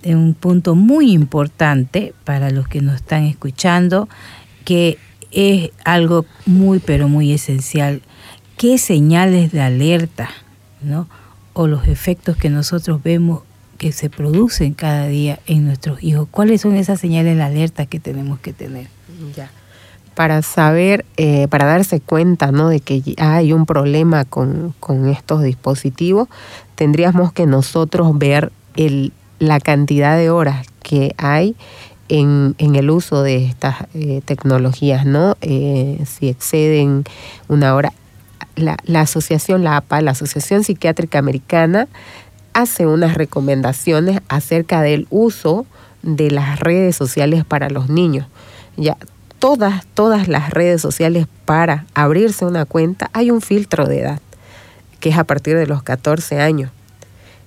un 0.05 0.35
punto 0.35 0.77
muy 0.77 1.11
importante 1.11 2.15
para 2.23 2.51
los 2.51 2.69
que 2.69 2.81
nos 2.81 2.95
están 2.95 3.25
escuchando, 3.25 4.09
que 4.65 4.99
es 5.33 5.71
algo 5.85 6.27
muy, 6.47 6.79
pero 6.79 7.09
muy 7.09 7.33
esencial. 7.33 8.03
¿Qué 8.57 8.79
señales 8.79 9.51
de 9.51 9.63
alerta, 9.63 10.31
¿no? 10.81 11.09
o 11.55 11.67
los 11.67 11.89
efectos 11.89 12.37
que 12.37 12.51
nosotros 12.51 13.03
vemos 13.03 13.43
que 13.79 13.91
se 13.91 14.11
producen 14.11 14.75
cada 14.75 15.09
día 15.09 15.41
en 15.49 15.65
nuestros 15.65 16.05
hijos? 16.05 16.29
¿Cuáles 16.31 16.61
son 16.61 16.77
esas 16.77 17.01
señales 17.01 17.35
de 17.35 17.43
alerta 17.43 17.87
que 17.87 17.99
tenemos 17.99 18.39
que 18.39 18.53
tener? 18.53 18.87
Ya 19.35 19.51
para 20.15 20.43
saber, 20.43 21.05
eh, 21.17 21.49
para 21.49 21.67
darse 21.67 22.01
cuenta 22.01 22.53
¿no? 22.53 22.69
de 22.69 22.81
que 22.81 23.03
hay 23.19 23.53
un 23.53 23.67
problema 23.67 24.25
con, 24.25 24.75
estos 25.09 25.43
dispositivos, 25.43 26.29
tendríamos 26.75 27.33
que 27.33 27.47
nosotros 27.47 28.19
ver 28.19 28.53
el, 28.77 29.13
la 29.39 29.61
cantidad 29.61 30.17
de 30.17 30.31
horas 30.31 30.67
que 30.83 31.15
hay 31.17 31.57
en, 32.09 32.55
el 32.59 32.91
uso 32.91 33.23
de 33.23 33.47
estas 33.47 33.87
eh, 33.95 34.21
tecnologías, 34.25 35.07
¿no? 35.07 35.37
Eh, 35.41 36.05
si 36.07 36.29
exceden 36.29 37.05
una 37.49 37.75
hora. 37.75 37.93
La, 38.55 38.77
la 38.85 39.01
asociación, 39.01 39.65
la 39.65 39.79
APA, 39.79 40.03
la 40.03 40.11
Asociación 40.11 40.63
Psiquiátrica 40.63 41.19
Americana, 41.19 41.89
hace 42.53 42.87
unas 42.87 43.15
recomendaciones 43.15 44.21
acerca 44.29 44.83
del 44.83 45.07
uso 45.09 45.65
de 46.03 46.31
las 46.31 46.61
redes 46.61 46.95
sociales 46.95 47.47
para 47.47 47.71
los 47.71 47.89
niños. 47.89 48.27
Ya 48.77 48.99
todas, 49.43 49.85
todas 49.95 50.29
las 50.29 50.51
redes 50.51 50.81
sociales 50.81 51.27
para 51.47 51.85
abrirse 51.95 52.47
una 52.47 52.65
cuenta, 52.65 53.11
hay 53.13 53.33
un 53.33 53.41
filtro 53.41 53.87
de 53.87 53.99
edad, 53.99 54.21
que 55.01 55.09
es 55.09 55.19
a 55.19 55.25
partir 55.25 55.57
de 55.57 55.67
los 55.67 55.83
14 55.83 56.41
años. 56.41 56.71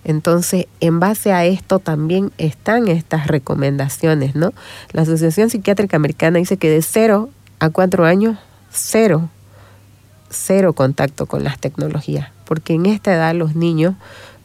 Entonces, 0.03 0.67
en 0.81 0.99
base 0.99 1.31
a 1.31 1.45
esto 1.45 1.79
también 1.79 2.33
están 2.37 2.89
estas 2.89 3.27
recomendaciones, 3.27 4.35
¿no? 4.35 4.51
La 4.91 5.03
Asociación 5.03 5.49
Psiquiátrica 5.49 5.95
Americana 5.95 6.37
dice 6.37 6.57
que 6.57 6.69
de 6.69 6.81
0 6.81 7.29
a 7.59 7.69
4 7.69 8.03
años, 8.03 8.37
cero, 8.69 9.29
cero 10.29 10.73
contacto 10.73 11.27
con 11.27 11.45
las 11.45 11.59
tecnologías, 11.59 12.29
porque 12.43 12.73
en 12.73 12.87
esta 12.87 13.13
edad 13.13 13.33
los 13.33 13.55
niños 13.55 13.95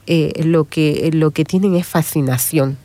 eh, 0.06 0.44
lo, 0.44 0.66
que, 0.66 1.10
lo 1.12 1.32
que 1.32 1.44
tienen 1.44 1.74
es 1.74 1.84
fascinación 1.84 2.78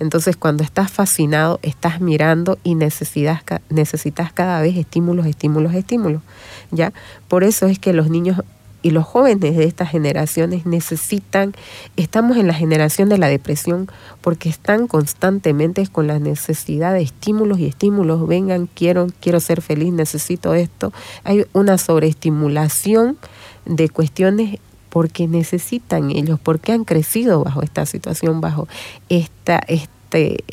entonces 0.00 0.36
cuando 0.36 0.62
estás 0.62 0.90
fascinado, 0.90 1.58
estás 1.62 2.00
mirando 2.00 2.58
y 2.64 2.74
necesitas, 2.74 3.42
necesitas 3.70 4.32
cada 4.32 4.60
vez 4.60 4.76
estímulos, 4.76 5.26
estímulos, 5.26 5.74
estímulos. 5.74 6.22
¿ya? 6.70 6.92
Por 7.28 7.44
eso 7.44 7.66
es 7.66 7.78
que 7.78 7.92
los 7.92 8.10
niños 8.10 8.42
y 8.84 8.90
los 8.90 9.04
jóvenes 9.06 9.56
de 9.56 9.64
estas 9.64 9.90
generaciones 9.90 10.66
necesitan, 10.66 11.54
estamos 11.96 12.36
en 12.36 12.46
la 12.46 12.52
generación 12.52 13.08
de 13.08 13.16
la 13.16 13.28
depresión 13.28 13.88
porque 14.20 14.50
están 14.50 14.88
constantemente 14.88 15.86
con 15.86 16.06
la 16.06 16.18
necesidad 16.18 16.92
de 16.92 17.00
estímulos 17.00 17.58
y 17.58 17.66
estímulos, 17.66 18.28
vengan, 18.28 18.68
quiero, 18.74 19.06
quiero 19.20 19.40
ser 19.40 19.62
feliz, 19.62 19.90
necesito 19.90 20.52
esto. 20.52 20.92
Hay 21.24 21.46
una 21.54 21.78
sobreestimulación 21.78 23.16
de 23.64 23.88
cuestiones 23.88 24.58
porque 24.94 25.26
necesitan 25.26 26.12
ellos, 26.12 26.38
porque 26.40 26.70
han 26.70 26.84
crecido 26.84 27.42
bajo 27.42 27.62
esta 27.62 27.84
situación, 27.84 28.40
bajo 28.40 28.68
esta, 29.08 29.58
este, 29.66 30.44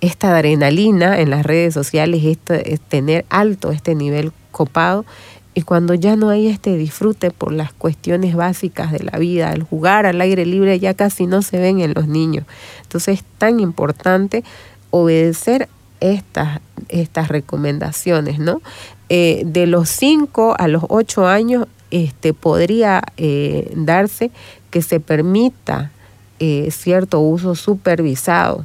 esta 0.00 0.36
adrenalina 0.36 1.18
en 1.18 1.30
las 1.30 1.44
redes 1.44 1.74
sociales, 1.74 2.22
esto, 2.24 2.54
es 2.54 2.80
tener 2.80 3.24
alto 3.28 3.72
este 3.72 3.96
nivel 3.96 4.30
copado. 4.52 5.04
Y 5.52 5.62
cuando 5.62 5.94
ya 5.94 6.14
no 6.14 6.28
hay 6.28 6.46
este 6.46 6.76
disfrute 6.76 7.32
por 7.32 7.50
las 7.50 7.72
cuestiones 7.72 8.36
básicas 8.36 8.92
de 8.92 9.00
la 9.00 9.18
vida, 9.18 9.52
el 9.52 9.64
jugar 9.64 10.06
al 10.06 10.20
aire 10.20 10.46
libre 10.46 10.78
ya 10.78 10.94
casi 10.94 11.26
no 11.26 11.42
se 11.42 11.58
ven 11.58 11.80
en 11.80 11.92
los 11.92 12.06
niños. 12.06 12.46
Entonces 12.82 13.18
es 13.18 13.24
tan 13.38 13.58
importante 13.58 14.44
obedecer 14.90 15.68
estas, 15.98 16.60
estas 16.88 17.26
recomendaciones, 17.26 18.38
¿no? 18.38 18.62
Eh, 19.08 19.42
de 19.44 19.66
los 19.66 19.88
5 19.88 20.54
a 20.56 20.68
los 20.68 20.84
8 20.88 21.26
años 21.26 21.66
este, 21.90 22.34
podría 22.34 23.02
eh, 23.16 23.72
darse 23.76 24.30
que 24.70 24.82
se 24.82 25.00
permita 25.00 25.90
eh, 26.38 26.70
cierto 26.70 27.20
uso 27.20 27.54
supervisado 27.54 28.64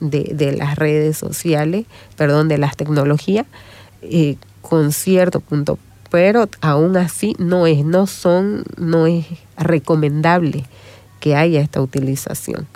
de, 0.00 0.54
las 0.58 0.76
redes 0.76 1.16
sociales, 1.16 1.86
perdón, 2.16 2.48
de 2.48 2.58
las 2.58 2.76
tecnologías, 2.76 3.46
eh, 4.02 4.36
con 4.60 4.92
cierto 4.92 5.40
punto, 5.40 5.78
pero 6.10 6.48
aún 6.60 6.96
así 6.96 7.34
no 7.38 7.66
es, 7.66 7.84
no 7.84 8.06
son, 8.06 8.64
no 8.76 9.06
es 9.06 9.26
recomendable 9.56 10.64
que 11.20 11.36
haya 11.36 11.60
esta 11.60 11.80
utilización. 11.80 12.66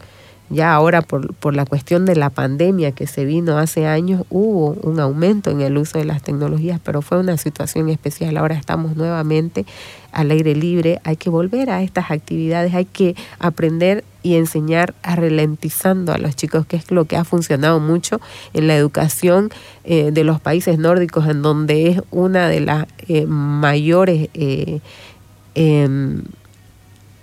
Ya 0.52 0.74
ahora 0.74 1.00
por, 1.00 1.32
por 1.34 1.54
la 1.54 1.64
cuestión 1.64 2.04
de 2.04 2.16
la 2.16 2.28
pandemia 2.28 2.90
que 2.90 3.06
se 3.06 3.24
vino 3.24 3.56
hace 3.56 3.86
años, 3.86 4.24
hubo 4.30 4.72
un 4.82 4.98
aumento 4.98 5.50
en 5.50 5.60
el 5.60 5.78
uso 5.78 5.98
de 5.98 6.04
las 6.04 6.22
tecnologías, 6.22 6.80
pero 6.82 7.02
fue 7.02 7.18
una 7.18 7.36
situación 7.36 7.88
especial. 7.88 8.36
Ahora 8.36 8.56
estamos 8.56 8.96
nuevamente 8.96 9.64
al 10.10 10.32
aire 10.32 10.56
libre, 10.56 11.00
hay 11.04 11.14
que 11.14 11.30
volver 11.30 11.70
a 11.70 11.84
estas 11.84 12.10
actividades, 12.10 12.74
hay 12.74 12.84
que 12.84 13.14
aprender 13.38 14.02
y 14.24 14.34
enseñar 14.34 14.92
a 15.04 15.14
ralentizando 15.14 16.12
a 16.12 16.18
los 16.18 16.34
chicos, 16.34 16.66
que 16.66 16.76
es 16.76 16.90
lo 16.90 17.04
que 17.04 17.16
ha 17.16 17.22
funcionado 17.22 17.78
mucho 17.78 18.20
en 18.52 18.66
la 18.66 18.74
educación 18.74 19.50
eh, 19.84 20.10
de 20.12 20.24
los 20.24 20.40
países 20.40 20.80
nórdicos, 20.80 21.28
en 21.28 21.42
donde 21.42 21.90
es 21.90 22.02
una 22.10 22.48
de 22.48 22.60
las 22.60 22.86
eh, 23.06 23.24
mayores... 23.26 24.28
Eh, 24.34 24.80
em, 25.54 26.22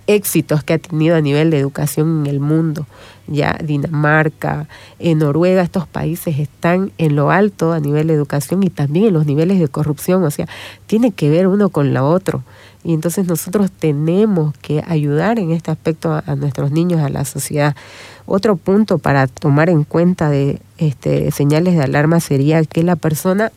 éxitos 0.08 0.64
que 0.64 0.72
ha 0.72 0.78
tenido 0.78 1.16
a 1.16 1.20
nivel 1.20 1.50
de 1.50 1.58
educación 1.58 2.20
en 2.20 2.26
el 2.26 2.40
mundo. 2.40 2.86
Ya 3.28 3.58
Dinamarca, 3.62 4.66
en 4.98 5.18
Noruega, 5.18 5.62
estos 5.62 5.86
países 5.86 6.38
están 6.38 6.92
en 6.98 7.14
lo 7.14 7.30
alto 7.30 7.72
a 7.72 7.80
nivel 7.80 8.08
de 8.08 8.14
educación 8.14 8.62
y 8.62 8.70
también 8.70 9.06
en 9.06 9.14
los 9.14 9.26
niveles 9.26 9.60
de 9.60 9.68
corrupción. 9.68 10.24
O 10.24 10.30
sea, 10.30 10.48
tiene 10.86 11.12
que 11.12 11.30
ver 11.30 11.46
uno 11.46 11.68
con 11.68 11.94
lo 11.94 12.08
otro. 12.08 12.42
Y 12.84 12.94
entonces 12.94 13.26
nosotros 13.26 13.70
tenemos 13.70 14.56
que 14.58 14.82
ayudar 14.86 15.38
en 15.38 15.50
este 15.50 15.70
aspecto 15.70 16.22
a, 16.24 16.36
nuestros 16.36 16.70
niños, 16.70 17.00
a 17.00 17.08
la 17.08 17.24
sociedad. 17.24 17.76
Otro 18.24 18.56
punto 18.56 18.98
para 18.98 19.26
tomar 19.26 19.68
en 19.68 19.84
cuenta 19.84 20.30
de 20.30 20.60
este, 20.78 21.30
señales 21.30 21.76
de 21.76 21.82
alarma 21.82 22.20
sería 22.20 22.64
que 22.64 22.82
la 22.82 22.96
persona 22.96 23.52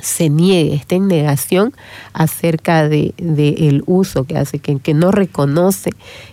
se 0.00 0.30
niegue, 0.30 0.74
esté 0.74 0.96
en 0.96 1.06
negación 1.06 1.72
acerca 2.12 2.88
de, 2.88 3.14
el 3.18 3.82
uso 3.86 4.24
que 4.24 4.36
hace, 4.36 4.58
que 4.58 4.94
no 4.94 5.10
reconoce 5.10 5.90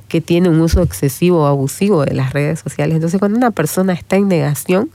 que 0.10 0.20
tiene 0.20 0.50
un 0.50 0.60
uso 0.60 0.82
excesivo 0.82 1.44
o 1.44 1.46
abusivo 1.46 2.04
de 2.04 2.16
las 2.16 2.34
redes 2.34 2.60
sociales. 2.60 2.96
Entonces, 2.96 3.20
cuando 3.20 3.38
una 3.38 3.52
persona 3.52 3.94
está 3.94 4.18
en 4.18 4.28
negación, 4.28 4.90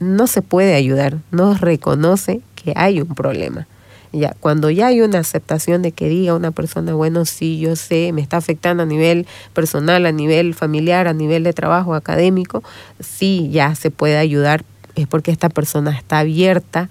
no 0.00 0.26
se 0.26 0.42
puede 0.42 0.74
ayudar, 0.74 1.18
no 1.30 1.54
reconoce 1.54 2.40
que 2.54 2.72
hay 2.76 3.00
un 3.00 3.14
problema. 3.14 3.66
Ya, 4.12 4.36
cuando 4.38 4.70
ya 4.70 4.86
hay 4.86 5.00
una 5.00 5.18
aceptación 5.18 5.82
de 5.82 5.90
que 5.90 6.08
diga 6.08 6.36
una 6.36 6.52
persona, 6.52 6.94
bueno, 6.94 7.24
sí, 7.24 7.58
yo 7.58 7.74
sé, 7.74 8.12
me 8.12 8.22
está 8.22 8.36
afectando 8.36 8.84
a 8.84 8.86
nivel 8.86 9.26
personal, 9.54 10.06
a 10.06 10.12
nivel 10.12 10.54
familiar, 10.54 11.08
a 11.08 11.12
nivel 11.12 11.42
de 11.42 11.52
trabajo 11.52 11.94
académico, 11.94 12.62
sí, 13.00 13.48
ya 13.50 13.74
se 13.74 13.90
puede 13.90 14.16
ayudar, 14.16 14.64
es 14.94 15.08
porque 15.08 15.32
esta 15.32 15.48
persona 15.48 15.90
está 15.90 16.20
abierta 16.20 16.88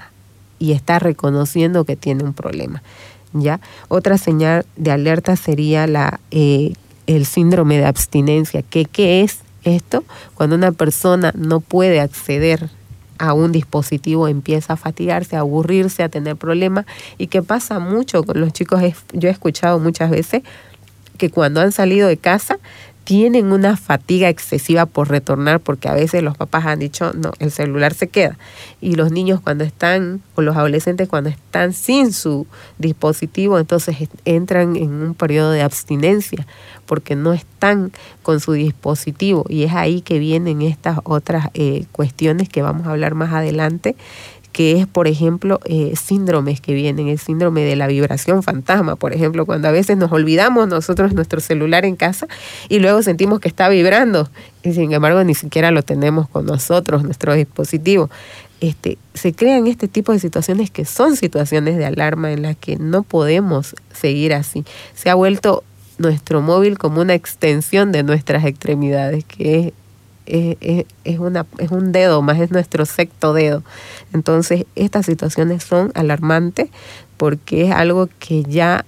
y 0.60 0.74
está 0.74 1.00
reconociendo 1.00 1.86
que 1.86 1.96
tiene 1.96 2.26
un 2.26 2.34
problema. 2.34 2.84
¿ya? 3.34 3.62
Otra 3.88 4.18
señal 4.18 4.66
de 4.76 4.92
alerta 4.92 5.38
sería 5.38 5.88
la, 5.88 6.20
eh, 6.32 6.74
el 7.08 7.26
síndrome 7.26 7.78
de 7.78 7.86
abstinencia. 7.86 8.62
¿Qué, 8.62 8.86
¿Qué 8.86 9.22
es 9.22 9.40
esto? 9.64 10.04
Cuando 10.36 10.56
una 10.56 10.72
persona 10.72 11.34
no 11.36 11.60
puede 11.60 12.00
acceder 12.00 12.70
a 13.18 13.34
un 13.34 13.52
dispositivo 13.52 14.28
empieza 14.28 14.74
a 14.74 14.78
fatigarse, 14.78 15.36
a 15.36 15.40
aburrirse, 15.40 16.04
a 16.04 16.10
tener 16.10 16.36
problemas 16.36 16.86
y 17.18 17.28
que 17.28 17.42
pasa 17.42 17.80
mucho 17.80 18.24
con 18.24 18.40
los 18.42 18.52
chicos. 18.54 18.82
Yo 19.14 19.30
he 19.30 19.32
escuchado 19.32 19.80
muchas 19.80 20.10
veces 20.10 20.44
que 21.18 21.30
cuando 21.30 21.62
han 21.62 21.72
salido 21.72 22.08
de 22.08 22.18
casa 22.18 22.60
tienen 23.04 23.52
una 23.52 23.76
fatiga 23.76 24.30
excesiva 24.30 24.86
por 24.86 25.10
retornar 25.10 25.60
porque 25.60 25.90
a 25.90 25.94
veces 25.94 26.24
los 26.24 26.38
papás 26.38 26.66
han 26.66 26.80
dicho, 26.80 27.12
no, 27.14 27.34
el 27.40 27.52
celular 27.52 27.94
se 27.94 28.08
queda. 28.08 28.38
Y 28.82 28.96
los 28.96 29.12
niños 29.12 29.42
cuando 29.42 29.64
están, 29.64 30.22
o 30.36 30.42
los 30.42 30.56
adolescentes 30.56 31.10
cuando 31.10 31.30
están 31.30 31.74
sin 31.74 32.14
su 32.14 32.48
dispositivo, 32.78 33.60
entonces 33.60 33.98
entran 34.26 34.76
en 34.76 34.90
un 34.90 35.16
periodo 35.16 35.52
de 35.52 35.62
abstinencia 35.62 36.48
porque 36.86 37.16
no 37.16 37.34
están 37.34 37.92
con 38.22 38.40
su 38.40 38.54
dispositivo. 38.54 39.46
Y 39.50 39.64
es 39.64 39.74
ahí 39.74 40.02
que 40.02 40.20
vienen 40.20 40.62
estas 40.62 41.00
otras 41.04 41.50
eh, 41.54 41.86
cuestiones 41.92 42.50
que 42.50 42.62
vamos 42.62 42.88
a 42.88 42.92
hablar 42.92 43.16
más 43.16 43.34
adelante 43.34 43.96
que 44.54 44.80
es, 44.80 44.88
por 44.88 45.08
ejemplo, 45.08 45.60
eh, 45.66 45.94
síndromes 46.02 46.62
que 46.62 46.74
vienen, 46.74 47.08
el 47.08 47.18
síndrome 47.18 47.62
de 47.62 47.76
la 47.76 47.88
vibración 47.88 48.44
fantasma, 48.44 48.96
por 48.96 49.12
ejemplo, 49.12 49.46
cuando 49.46 49.68
a 49.68 49.72
veces 49.72 49.98
nos 49.98 50.12
olvidamos 50.12 50.68
nosotros 50.68 51.14
nuestro 51.14 51.42
celular 51.42 51.84
en 51.86 51.96
casa 51.96 52.28
y 52.70 52.80
luego 52.80 53.02
sentimos 53.02 53.40
que 53.40 53.50
está 53.50 53.68
vibrando 53.68 54.30
y 54.62 54.74
sin 54.74 54.94
embargo 54.94 55.24
ni 55.24 55.34
siquiera 55.34 55.72
lo 55.72 55.82
tenemos 55.82 56.30
con 56.30 56.46
nosotros, 56.46 57.04
nuestro 57.04 57.34
dispositivo. 57.34 58.10
Este, 58.62 58.98
se 59.14 59.34
crean 59.34 59.68
este 59.68 59.90
tipo 59.90 60.14
de 60.14 60.20
situaciones 60.20 60.72
que 60.72 60.86
son 60.86 61.18
situaciones 61.18 61.76
de 61.76 61.86
alarma 61.86 62.32
en 62.32 62.44
las 62.44 62.56
que 62.56 62.78
no 62.78 63.04
podemos 63.04 63.76
seguir 63.92 64.34
así. 64.34 64.64
Se 64.94 65.10
ha 65.10 65.16
vuelto 65.16 65.64
nuestro 65.98 66.42
móvil 66.42 66.78
como 66.78 67.02
una 67.02 67.14
extensión 67.16 67.92
de 67.92 68.04
nuestras 68.04 68.46
extremidades, 68.46 69.26
que 69.26 69.60
es 69.60 69.74
es, 70.26 71.20
una, 71.20 71.46
es 71.58 71.72
un 71.72 71.92
dedo 71.92 72.22
más, 72.22 72.40
es 72.40 72.52
nuestro 72.52 72.86
sexto 72.86 73.34
dedo. 73.34 73.64
Entonces, 74.14 74.66
estas 74.76 75.06
situaciones 75.06 75.64
son 75.64 75.92
alarmantes 75.96 76.70
porque 77.18 77.66
es 77.66 77.72
algo 77.72 78.10
que 78.20 78.44
ya 78.44 78.86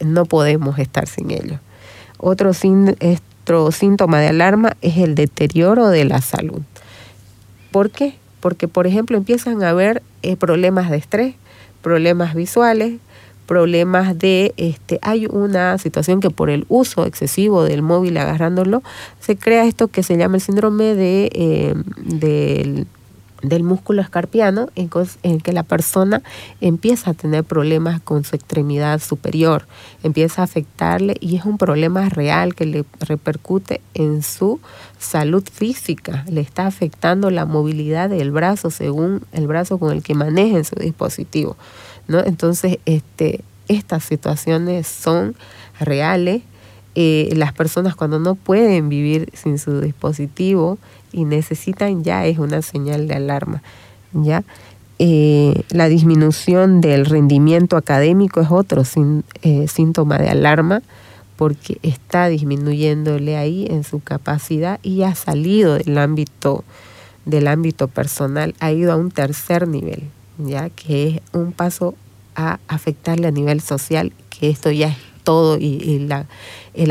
no 0.00 0.26
podemos 0.26 0.78
estar 0.78 1.06
sin 1.08 1.30
ello. 1.30 1.58
Otro, 2.18 2.50
otro 2.50 3.72
síntoma 3.72 4.20
de 4.20 4.28
alarma 4.28 4.76
es 4.80 4.96
el 4.98 5.14
deterioro 5.14 5.88
de 5.88 6.04
la 6.04 6.20
salud. 6.20 6.62
¿Por 7.70 7.90
qué? 7.90 8.16
Porque, 8.40 8.68
por 8.68 8.86
ejemplo, 8.86 9.16
empiezan 9.16 9.62
a 9.62 9.70
haber 9.70 10.02
eh, 10.22 10.36
problemas 10.36 10.90
de 10.90 10.96
estrés, 10.96 11.34
problemas 11.82 12.34
visuales, 12.34 12.94
problemas 13.46 14.18
de, 14.18 14.52
este, 14.56 14.98
hay 15.02 15.26
una 15.26 15.78
situación 15.78 16.20
que 16.20 16.30
por 16.30 16.50
el 16.50 16.66
uso 16.68 17.06
excesivo 17.06 17.64
del 17.64 17.82
móvil 17.82 18.16
agarrándolo, 18.18 18.82
se 19.20 19.36
crea 19.36 19.64
esto 19.64 19.88
que 19.88 20.02
se 20.02 20.16
llama 20.16 20.36
el 20.36 20.42
síndrome 20.42 20.94
de, 20.94 21.30
eh, 21.32 21.74
del, 23.42 23.62
músculo 23.62 24.02
escarpiano, 24.02 24.68
en, 24.74 24.90
en, 25.22 25.40
que 25.40 25.52
la 25.52 25.62
persona 25.62 26.22
empieza 26.60 27.12
a 27.12 27.14
tener 27.14 27.44
problemas 27.44 28.00
con 28.00 28.24
su 28.24 28.34
extremidad 28.34 29.00
superior, 29.00 29.66
empieza 30.02 30.42
a 30.42 30.44
afectarle 30.44 31.16
y 31.20 31.36
es 31.36 31.44
un 31.44 31.56
problema 31.56 32.08
real 32.08 32.54
que 32.54 32.66
le 32.66 32.84
repercute 33.00 33.80
en 33.94 34.22
su 34.22 34.60
salud 34.98 35.44
física, 35.50 36.24
le 36.28 36.40
está 36.40 36.66
afectando 36.66 37.30
la 37.30 37.46
movilidad 37.46 38.10
del 38.10 38.32
brazo 38.32 38.70
según 38.70 39.22
el 39.32 39.46
brazo 39.46 39.78
con 39.78 39.92
el 39.92 40.02
que 40.02 40.14
maneja 40.14 40.64
su 40.64 40.74
dispositivo. 40.74 41.56
¿No? 42.08 42.20
Entonces, 42.24 42.78
este, 42.86 43.40
estas 43.68 44.04
situaciones 44.04 44.86
son 44.86 45.34
reales. 45.80 46.42
Eh, 46.94 47.30
las 47.36 47.52
personas 47.52 47.94
cuando 47.94 48.18
no 48.18 48.36
pueden 48.36 48.88
vivir 48.88 49.30
sin 49.34 49.58
su 49.58 49.80
dispositivo 49.80 50.78
y 51.12 51.24
necesitan 51.24 52.02
ya 52.02 52.24
es 52.24 52.38
una 52.38 52.62
señal 52.62 53.06
de 53.06 53.14
alarma. 53.14 53.62
¿ya? 54.12 54.44
Eh, 54.98 55.62
la 55.70 55.88
disminución 55.88 56.80
del 56.80 57.04
rendimiento 57.04 57.76
académico 57.76 58.40
es 58.40 58.50
otro 58.50 58.82
eh, 59.42 59.68
síntoma 59.68 60.16
de 60.16 60.30
alarma 60.30 60.82
porque 61.36 61.78
está 61.82 62.28
disminuyéndole 62.28 63.36
ahí 63.36 63.66
en 63.68 63.84
su 63.84 64.00
capacidad 64.00 64.80
y 64.82 65.02
ha 65.02 65.14
salido 65.14 65.74
del 65.74 65.98
ámbito 65.98 66.64
del 67.26 67.48
ámbito 67.48 67.88
personal, 67.88 68.54
ha 68.60 68.70
ido 68.70 68.92
a 68.92 68.96
un 68.96 69.10
tercer 69.10 69.68
nivel, 69.68 70.04
ya 70.38 70.70
que 70.70 71.08
es 71.08 71.20
un 71.32 71.52
paso 71.52 71.94
a 72.34 72.58
afectarle 72.68 73.28
a 73.28 73.30
nivel 73.30 73.60
social, 73.60 74.12
que 74.30 74.50
esto 74.50 74.70
ya 74.70 74.88
es 74.88 74.96
todo 75.24 75.58
y, 75.58 75.98
la, 75.98 76.26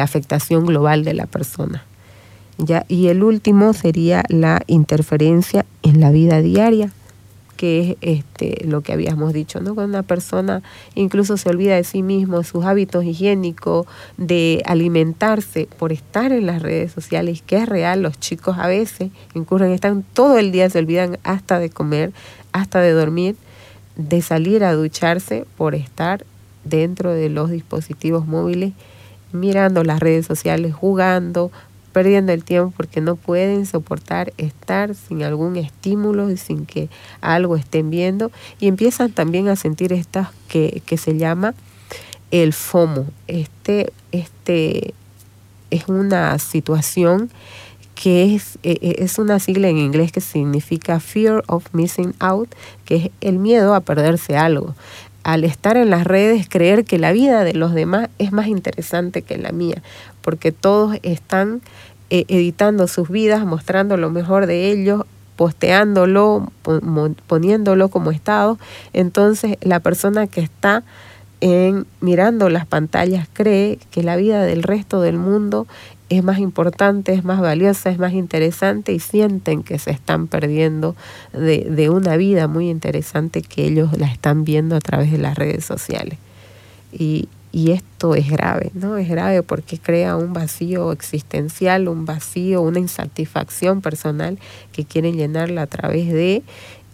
afectación 0.03 0.65
global 0.65 1.03
de 1.03 1.13
la 1.13 1.25
persona. 1.25 1.85
¿ya? 2.57 2.85
Y 2.87 3.07
el 3.07 3.23
último 3.23 3.73
sería 3.73 4.23
la 4.29 4.61
interferencia 4.67 5.65
en 5.83 6.01
la 6.01 6.11
vida 6.11 6.41
diaria, 6.41 6.91
que 7.55 7.97
es 8.01 8.19
este, 8.19 8.65
lo 8.65 8.81
que 8.81 8.93
habíamos 8.93 9.33
dicho, 9.33 9.59
¿no? 9.59 9.75
Cuando 9.75 9.97
una 9.97 10.03
persona 10.03 10.61
incluso 10.93 11.37
se 11.37 11.49
olvida 11.49 11.75
de 11.75 11.83
sí 11.83 12.03
mismo, 12.03 12.43
sus 12.43 12.65
hábitos 12.65 13.03
higiénicos, 13.03 13.87
de 14.17 14.61
alimentarse 14.65 15.67
por 15.79 15.91
estar 15.91 16.31
en 16.31 16.45
las 16.45 16.61
redes 16.61 16.91
sociales, 16.91 17.41
que 17.45 17.57
es 17.57 17.67
real, 17.67 18.01
los 18.01 18.19
chicos 18.19 18.57
a 18.59 18.67
veces 18.67 19.11
incurren, 19.33 19.71
están 19.71 20.03
todo 20.13 20.37
el 20.37 20.51
día, 20.51 20.69
se 20.69 20.79
olvidan 20.79 21.17
hasta 21.23 21.59
de 21.59 21.69
comer, 21.69 22.11
hasta 22.51 22.81
de 22.81 22.91
dormir, 22.91 23.35
de 23.95 24.21
salir 24.21 24.63
a 24.63 24.73
ducharse 24.73 25.45
por 25.57 25.75
estar 25.75 26.25
dentro 26.63 27.11
de 27.11 27.29
los 27.29 27.49
dispositivos 27.49 28.25
móviles, 28.27 28.73
mirando 29.31 29.83
las 29.83 29.99
redes 29.99 30.25
sociales, 30.25 30.73
jugando, 30.73 31.51
perdiendo 31.95 32.33
el 32.33 32.43
tiempo 32.43 32.73
porque 32.75 32.99
no 32.99 33.15
pueden 33.15 33.65
soportar 33.65 34.33
estar 34.37 34.93
sin 34.95 35.23
algún 35.23 35.55
estímulo 35.55 36.29
y 36.29 36.35
sin 36.35 36.65
que 36.65 36.89
algo 37.21 37.55
estén 37.55 37.89
viendo 37.89 38.33
y 38.59 38.67
empiezan 38.67 39.13
también 39.13 39.47
a 39.47 39.55
sentir 39.55 39.93
estas 39.93 40.27
que, 40.49 40.81
que 40.85 40.97
se 40.97 41.17
llama 41.17 41.53
el 42.31 42.51
FOMO. 42.51 43.05
Este, 43.27 43.93
este 44.11 44.93
es 45.71 45.87
una 45.87 46.37
situación 46.37 47.31
que 47.93 48.35
es, 48.35 48.59
e, 48.63 48.77
e, 48.81 48.95
es 49.01 49.17
una 49.17 49.39
sigla 49.39 49.69
en 49.69 49.77
inglés 49.77 50.11
que 50.11 50.19
significa 50.19 50.99
Fear 50.99 51.45
of 51.47 51.67
Missing 51.71 52.13
Out, 52.19 52.53
que 52.83 52.95
es 52.97 53.09
el 53.21 53.39
miedo 53.39 53.73
a 53.73 53.79
perderse 53.79 54.35
algo. 54.35 54.75
Al 55.25 55.43
estar 55.43 55.75
en 55.75 55.89
las 55.89 56.03
redes, 56.03 56.47
creer 56.47 56.85
que 56.85 56.99
la 56.99 57.11
vida 57.11 57.43
de 57.43 57.55
los 57.55 57.73
demás 57.73 58.09
es 58.19 58.31
más 58.31 58.45
interesante 58.45 59.23
que 59.23 59.39
la 59.39 59.51
mía, 59.51 59.81
porque 60.21 60.51
todos 60.51 60.99
están 61.01 61.61
eh, 62.11 62.25
editando 62.27 62.87
sus 62.87 63.09
vidas, 63.09 63.43
mostrando 63.43 63.97
lo 63.97 64.11
mejor 64.11 64.45
de 64.45 64.69
ellos, 64.69 65.01
posteándolo, 65.35 66.51
poniéndolo 67.25 67.89
como 67.89 68.11
estado. 68.11 68.59
Entonces, 68.93 69.57
la 69.61 69.79
persona 69.79 70.27
que 70.27 70.41
está 70.41 70.83
en 71.41 71.87
mirando 72.01 72.49
las 72.49 72.67
pantallas 72.67 73.27
cree 73.33 73.79
que 73.89 74.03
la 74.03 74.17
vida 74.17 74.43
del 74.43 74.61
resto 74.61 75.01
del 75.01 75.17
mundo 75.17 75.65
es 76.09 76.23
más 76.23 76.39
importante, 76.39 77.13
es 77.13 77.23
más 77.23 77.41
valiosa, 77.41 77.89
es 77.89 77.97
más 77.97 78.13
interesante 78.13 78.93
y 78.93 78.99
sienten 78.99 79.63
que 79.63 79.79
se 79.79 79.91
están 79.91 80.27
perdiendo 80.27 80.95
de, 81.33 81.67
de, 81.69 81.89
una 81.89 82.15
vida 82.15 82.47
muy 82.47 82.69
interesante 82.69 83.41
que 83.41 83.65
ellos 83.65 83.97
la 83.97 84.07
están 84.07 84.43
viendo 84.45 84.75
a 84.75 84.81
través 84.81 85.11
de 85.11 85.17
las 85.17 85.35
redes 85.35 85.65
sociales. 85.65 86.19
Y, 86.91 87.27
y 87.51 87.71
esto 87.71 88.15
es 88.15 88.29
grave, 88.29 88.71
¿no? 88.73 88.97
Es 88.97 89.07
grave 89.07 89.41
porque 89.41 89.79
crea 89.79 90.17
un 90.17 90.33
vacío 90.33 90.91
existencial, 90.91 91.87
un 91.87 92.05
vacío, 92.05 92.61
una 92.61 92.79
insatisfacción 92.79 93.81
personal 93.81 94.37
que 94.73 94.83
quieren 94.83 95.15
llenarla 95.15 95.61
a 95.61 95.67
través 95.67 96.11
de 96.11 96.43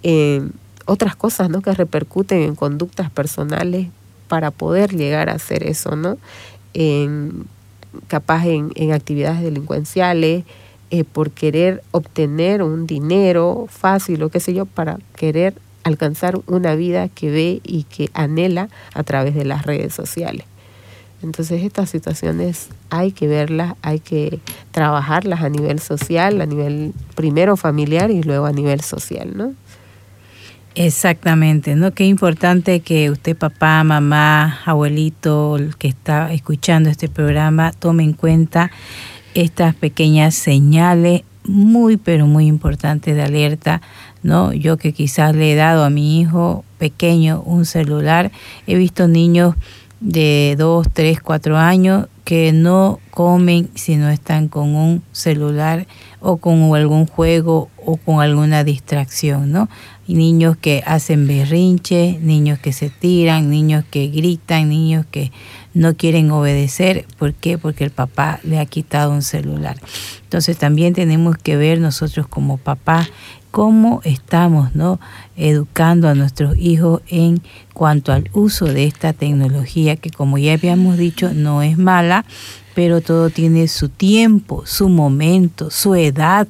eh, 0.04 0.48
otras 0.86 1.16
cosas, 1.16 1.50
¿no? 1.50 1.62
Que 1.62 1.74
repercuten 1.74 2.44
en 2.44 2.56
conductas 2.56 3.10
personales 3.10 3.88
para 4.28 4.52
poder 4.52 4.96
llegar 4.96 5.30
a 5.30 5.34
hacer 5.34 5.64
eso, 5.64 5.96
¿no? 5.96 6.18
Capaz 8.08 8.46
en, 8.46 8.72
en 8.76 8.92
actividades 8.94 9.42
delincuenciales, 9.42 10.44
eh, 10.94 11.06
por 11.06 11.32
querer 11.32 11.84
obtener 11.92 12.62
un 12.62 12.86
dinero 12.86 13.68
fácil 13.70 14.22
o 14.24 14.30
qué 14.30 14.42
sé 14.42 14.54
yo, 14.54 14.66
para 14.66 15.00
querer 15.16 15.54
alcanzar 15.84 16.40
una 16.48 16.76
vida 16.76 17.08
que 17.08 17.32
ve 17.32 17.62
y 17.64 17.84
que 17.84 18.10
anhela 18.14 18.68
a 18.94 19.04
través 19.04 19.34
de 19.34 19.46
las 19.46 19.66
redes 19.66 19.94
sociales. 19.94 20.46
Entonces 21.24 21.64
estas 21.64 21.90
situaciones 21.90 22.68
hay 22.90 23.14
que 23.14 23.28
verlas, 23.28 23.76
hay 23.82 24.00
que 24.00 24.40
trabajarlas 24.72 25.42
a 25.42 25.50
nivel 25.50 25.80
social, 25.80 26.42
a 26.42 26.46
nivel 26.46 26.94
primero 27.16 27.56
familiar 27.56 28.12
y 28.12 28.22
luego 28.24 28.46
a 28.46 28.52
nivel 28.52 28.82
social, 28.82 29.32
¿no? 29.36 29.54
Exactamente, 30.76 31.76
¿no? 31.76 31.94
Qué 31.94 32.06
importante 32.06 32.80
que 32.80 33.10
usted, 33.10 33.36
papá, 33.36 33.84
mamá, 33.84 34.60
abuelito, 34.66 35.58
el 35.58 35.76
que 35.76 35.90
está 35.90 36.32
escuchando 36.32 36.90
este 36.90 37.10
programa, 37.10 37.74
tome 37.74 38.04
en 38.04 38.14
cuenta 38.14 38.72
estas 39.34 39.76
pequeñas 39.76 40.34
señales 40.34 41.24
muy, 41.44 41.98
pero 41.98 42.26
muy 42.26 42.48
importantes 42.48 43.16
de 43.16 43.22
alerta, 43.22 43.82
¿no? 44.24 44.54
Yo 44.54 44.78
que 44.78 44.94
quizás 44.94 45.36
le 45.36 45.52
he 45.52 45.56
dado 45.56 45.84
a 45.84 45.90
mi 45.90 46.22
hijo 46.22 46.64
pequeño 46.78 47.42
un 47.42 47.66
celular, 47.66 48.32
he 48.66 48.76
visto 48.76 49.10
niños 49.10 49.56
de 50.00 50.56
2, 50.58 50.88
3, 50.94 51.20
4 51.22 51.58
años 51.58 52.08
que 52.24 52.54
no 52.54 53.00
comen 53.10 53.70
si 53.76 53.98
no 53.98 54.10
están 54.10 54.48
con 54.48 54.74
un 54.76 55.04
celular 55.12 55.86
o 56.22 56.38
con 56.38 56.74
algún 56.76 57.06
juego 57.06 57.70
o 57.86 57.98
con 57.98 58.22
alguna 58.22 58.64
distracción, 58.64 59.52
¿no? 59.52 59.70
Niños 60.16 60.58
que 60.58 60.84
hacen 60.86 61.28
berrinche, 61.28 62.20
niños 62.22 62.60
que 62.60 62.74
se 62.74 62.90
tiran, 62.90 63.50
niños 63.50 63.84
que 63.90 64.08
gritan, 64.08 64.70
niños 64.70 65.06
que 65.10 65.32
no 65.74 65.96
quieren 65.96 66.32
obedecer. 66.32 67.06
¿Por 67.18 67.34
qué? 67.34 67.58
Porque 67.58 67.84
el 67.84 67.92
papá 67.92 68.40
le 68.44 68.60
ha 68.60 68.66
quitado 68.66 69.12
un 69.12 69.22
celular. 69.22 69.78
Entonces 70.24 70.58
también 70.58 70.94
tenemos 70.94 71.38
que 71.38 71.58
ver 71.58 71.80
nosotros 71.80 72.28
como 72.28 72.58
papá 72.58 73.08
cómo 73.52 74.02
estamos 74.06 74.74
¿no? 74.76 75.00
educando 75.36 76.08
a 76.08 76.16
nuestros 76.16 76.58
hijos 76.58 77.02
en 77.08 77.42
cuanto 77.74 78.14
al 78.14 78.30
uso 78.34 78.66
de 78.66 78.86
esta 78.86 79.14
tecnología 79.14 79.98
que 79.98 80.10
como 80.10 80.38
ya 80.38 80.54
habíamos 80.54 80.98
dicho 80.98 81.34
no 81.34 81.62
es 81.62 81.78
mala, 81.78 82.26
pero 82.74 83.02
todo 83.02 83.30
tiene 83.30 83.68
su 83.68 83.90
tiempo, 83.90 84.64
su 84.66 84.90
momento, 84.90 85.70
su 85.70 85.96
edad. 85.96 86.48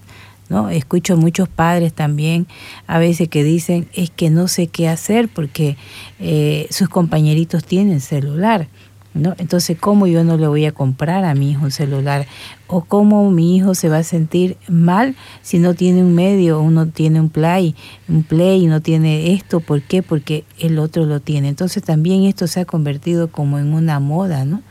¿No? 0.51 0.69
Escucho 0.69 1.15
muchos 1.15 1.47
padres 1.47 1.93
también 1.93 2.45
a 2.85 2.99
veces 2.99 3.29
que 3.29 3.41
dicen 3.41 3.87
es 3.93 4.09
que 4.09 4.29
no 4.29 4.49
sé 4.49 4.67
qué 4.67 4.89
hacer 4.89 5.29
porque 5.29 5.77
eh, 6.19 6.67
sus 6.69 6.89
compañeritos 6.89 7.63
tienen 7.63 8.01
celular. 8.01 8.67
¿no? 9.13 9.33
Entonces, 9.37 9.77
¿cómo 9.79 10.07
yo 10.07 10.25
no 10.25 10.35
le 10.35 10.47
voy 10.47 10.65
a 10.65 10.73
comprar 10.73 11.23
a 11.23 11.33
mi 11.35 11.51
hijo 11.51 11.63
un 11.63 11.71
celular? 11.71 12.27
¿O 12.67 12.81
cómo 12.83 13.31
mi 13.31 13.55
hijo 13.55 13.75
se 13.75 13.87
va 13.87 13.99
a 13.99 14.03
sentir 14.03 14.57
mal 14.67 15.15
si 15.41 15.57
no 15.57 15.73
tiene 15.73 16.01
un 16.01 16.15
medio, 16.15 16.59
uno 16.59 16.87
tiene 16.87 17.21
un 17.21 17.29
play, 17.29 17.73
un 18.09 18.23
play 18.23 18.67
no 18.67 18.81
tiene 18.81 19.31
esto? 19.33 19.61
¿Por 19.61 19.81
qué? 19.81 20.03
Porque 20.03 20.43
el 20.59 20.79
otro 20.79 21.05
lo 21.05 21.21
tiene. 21.21 21.47
Entonces, 21.47 21.81
también 21.81 22.23
esto 22.23 22.47
se 22.47 22.59
ha 22.59 22.65
convertido 22.65 23.29
como 23.29 23.57
en 23.57 23.73
una 23.73 24.01
moda, 24.01 24.43
¿no? 24.43 24.61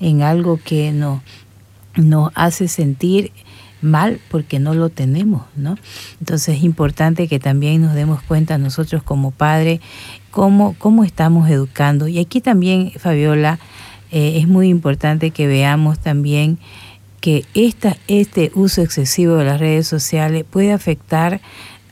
En 0.00 0.22
algo 0.22 0.58
que 0.64 0.90
no, 0.90 1.22
nos 1.96 2.30
hace 2.34 2.66
sentir 2.66 3.32
mal 3.80 4.20
porque 4.30 4.58
no 4.58 4.74
lo 4.74 4.88
tenemos, 4.88 5.42
¿no? 5.56 5.76
Entonces 6.20 6.56
es 6.56 6.62
importante 6.62 7.28
que 7.28 7.38
también 7.38 7.82
nos 7.82 7.94
demos 7.94 8.22
cuenta 8.22 8.58
nosotros 8.58 9.02
como 9.02 9.30
padres 9.30 9.80
cómo, 10.30 10.74
cómo 10.78 11.04
estamos 11.04 11.48
educando. 11.50 12.08
Y 12.08 12.18
aquí 12.18 12.40
también, 12.40 12.92
Fabiola, 12.98 13.58
eh, 14.10 14.38
es 14.38 14.48
muy 14.48 14.68
importante 14.68 15.30
que 15.30 15.46
veamos 15.46 15.98
también 15.98 16.58
que 17.20 17.44
esta, 17.54 17.96
este 18.06 18.52
uso 18.54 18.82
excesivo 18.82 19.36
de 19.36 19.44
las 19.44 19.60
redes 19.60 19.86
sociales 19.86 20.44
puede 20.48 20.72
afectar 20.72 21.40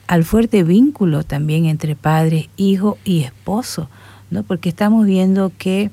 al 0.06 0.24
fuerte 0.24 0.62
vínculo 0.62 1.24
también 1.24 1.66
entre 1.66 1.96
padres, 1.96 2.48
hijo 2.56 2.96
y 3.04 3.22
esposo, 3.22 3.88
¿no? 4.30 4.44
Porque 4.44 4.68
estamos 4.68 5.04
viendo 5.06 5.50
que 5.58 5.90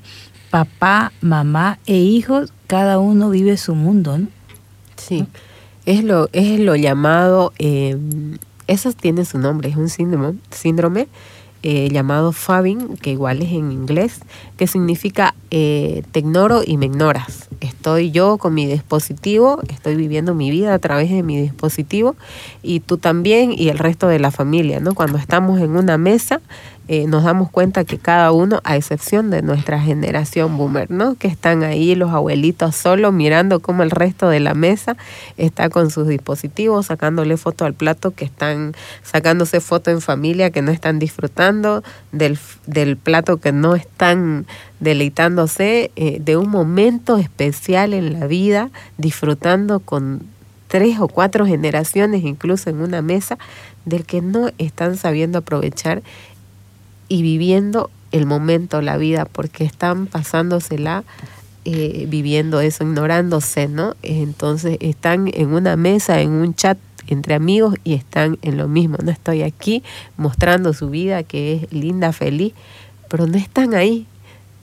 papá, 0.51 1.12
mamá 1.21 1.79
e 1.88 1.97
hijos, 1.97 2.53
cada 2.67 2.99
uno 2.99 3.32
vive 3.32 3.58
su 3.58 3.73
mundo, 3.73 4.19
¿no? 4.19 4.27
Sí, 4.97 5.25
es 5.85 6.03
lo, 6.03 6.29
es 6.33 6.59
lo 6.59 6.75
llamado, 6.75 7.53
eh, 7.59 7.97
eso 8.67 8.91
tiene 8.93 9.25
su 9.25 9.37
nombre, 9.37 9.69
es 9.69 9.75
un 9.75 9.89
síndrome, 9.89 10.35
síndrome 10.51 11.07
eh, 11.65 11.87
llamado 11.89 12.33
Fabin, 12.33 12.97
que 12.97 13.11
igual 13.11 13.41
es 13.41 13.53
en 13.53 13.71
inglés, 13.71 14.19
que 14.57 14.67
significa 14.67 15.33
eh, 15.49 16.03
te 16.11 16.19
ignoro 16.19 16.61
y 16.65 16.75
me 16.75 16.87
ignoras. 16.87 17.47
Estoy 17.61 18.11
yo 18.11 18.37
con 18.37 18.53
mi 18.53 18.65
dispositivo, 18.65 19.61
estoy 19.69 19.95
viviendo 19.95 20.35
mi 20.35 20.51
vida 20.51 20.73
a 20.73 20.79
través 20.79 21.09
de 21.09 21.23
mi 21.23 21.39
dispositivo 21.39 22.17
y 22.63 22.81
tú 22.81 22.97
también 22.97 23.53
y 23.57 23.69
el 23.69 23.77
resto 23.77 24.09
de 24.09 24.19
la 24.19 24.29
familia, 24.29 24.81
¿no? 24.81 24.93
Cuando 24.93 25.17
estamos 25.17 25.61
en 25.61 25.77
una 25.77 25.97
mesa, 25.97 26.41
eh, 26.87 27.07
nos 27.07 27.23
damos 27.23 27.49
cuenta 27.49 27.85
que 27.85 27.97
cada 27.97 28.31
uno, 28.33 28.59
a 28.65 28.75
excepción 28.75 29.29
de 29.29 29.41
nuestra 29.41 29.79
generación 29.79 30.57
boomer, 30.57 30.91
¿no? 30.91 31.15
Que 31.15 31.27
están 31.27 31.63
ahí 31.63 31.95
los 31.95 32.11
abuelitos 32.11 32.75
solo 32.75 33.11
mirando 33.13 33.61
cómo 33.61 33.83
el 33.83 33.91
resto 33.91 34.27
de 34.27 34.41
la 34.41 34.53
mesa 34.53 34.97
está 35.37 35.69
con 35.69 35.91
sus 35.91 36.07
dispositivos, 36.07 36.87
sacándole 36.87 37.37
foto 37.37 37.63
al 37.63 37.73
plato, 37.73 38.11
que 38.11 38.25
están 38.25 38.75
sacándose 39.01 39.61
foto 39.61 39.91
en 39.91 40.01
familia, 40.01 40.51
que 40.51 40.61
no 40.61 40.71
están 40.71 40.99
disfrutando 40.99 41.83
del, 42.11 42.37
del 42.67 42.97
plato, 42.97 43.37
que 43.37 43.53
no 43.53 43.75
están 43.75 44.45
deleitándose 44.81 45.91
eh, 45.95 46.17
de 46.19 46.35
un 46.35 46.49
momento 46.49 47.17
especial 47.17 47.93
en 47.93 48.19
la 48.19 48.27
vida, 48.27 48.69
disfrutando 48.97 49.79
con 49.79 50.21
tres 50.67 50.99
o 50.99 51.07
cuatro 51.07 51.45
generaciones 51.45 52.23
incluso 52.23 52.69
en 52.69 52.81
una 52.81 53.01
mesa, 53.01 53.37
del 53.85 54.05
que 54.05 54.21
no 54.21 54.49
están 54.57 54.97
sabiendo 54.97 55.39
aprovechar 55.39 56.03
y 57.07 57.21
viviendo 57.21 57.89
el 58.11 58.25
momento, 58.25 58.81
la 58.81 58.97
vida, 58.97 59.25
porque 59.25 59.63
están 59.63 60.07
pasándosela 60.07 61.03
eh, 61.65 62.05
viviendo 62.09 62.59
eso, 62.59 62.83
ignorándose, 62.83 63.67
¿no? 63.67 63.95
Entonces 64.03 64.77
están 64.81 65.29
en 65.33 65.53
una 65.53 65.77
mesa, 65.77 66.19
en 66.19 66.31
un 66.31 66.53
chat 66.53 66.77
entre 67.07 67.33
amigos 67.35 67.75
y 67.83 67.93
están 67.93 68.37
en 68.41 68.57
lo 68.57 68.67
mismo. 68.67 68.97
No 69.03 69.11
estoy 69.11 69.43
aquí 69.43 69.81
mostrando 70.17 70.73
su 70.73 70.89
vida 70.89 71.23
que 71.23 71.53
es 71.53 71.73
linda, 71.73 72.11
feliz, 72.11 72.53
pero 73.09 73.27
no 73.27 73.37
están 73.37 73.73
ahí. 73.73 74.07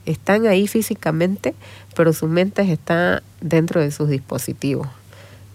Están 0.05 0.47
ahí 0.47 0.67
físicamente, 0.67 1.53
pero 1.95 2.13
su 2.13 2.27
mente 2.27 2.61
está 2.71 3.21
dentro 3.41 3.81
de 3.81 3.91
sus 3.91 4.09
dispositivos. 4.09 4.87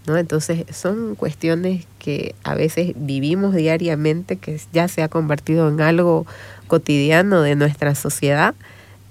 ¿No? 0.07 0.17
Entonces 0.17 0.65
son 0.75 1.15
cuestiones 1.15 1.87
que 1.99 2.35
a 2.45 2.55
veces 2.55 2.93
vivimos 2.97 3.55
diariamente, 3.55 4.37
que 4.37 4.61
ya 4.73 4.89
se 4.89 5.03
ha 5.03 5.09
convertido 5.09 5.69
en 5.69 5.81
algo 5.81 6.27
cotidiano 6.69 7.43
de 7.43 7.57
nuestra 7.57 7.95
sociedad 7.95 8.55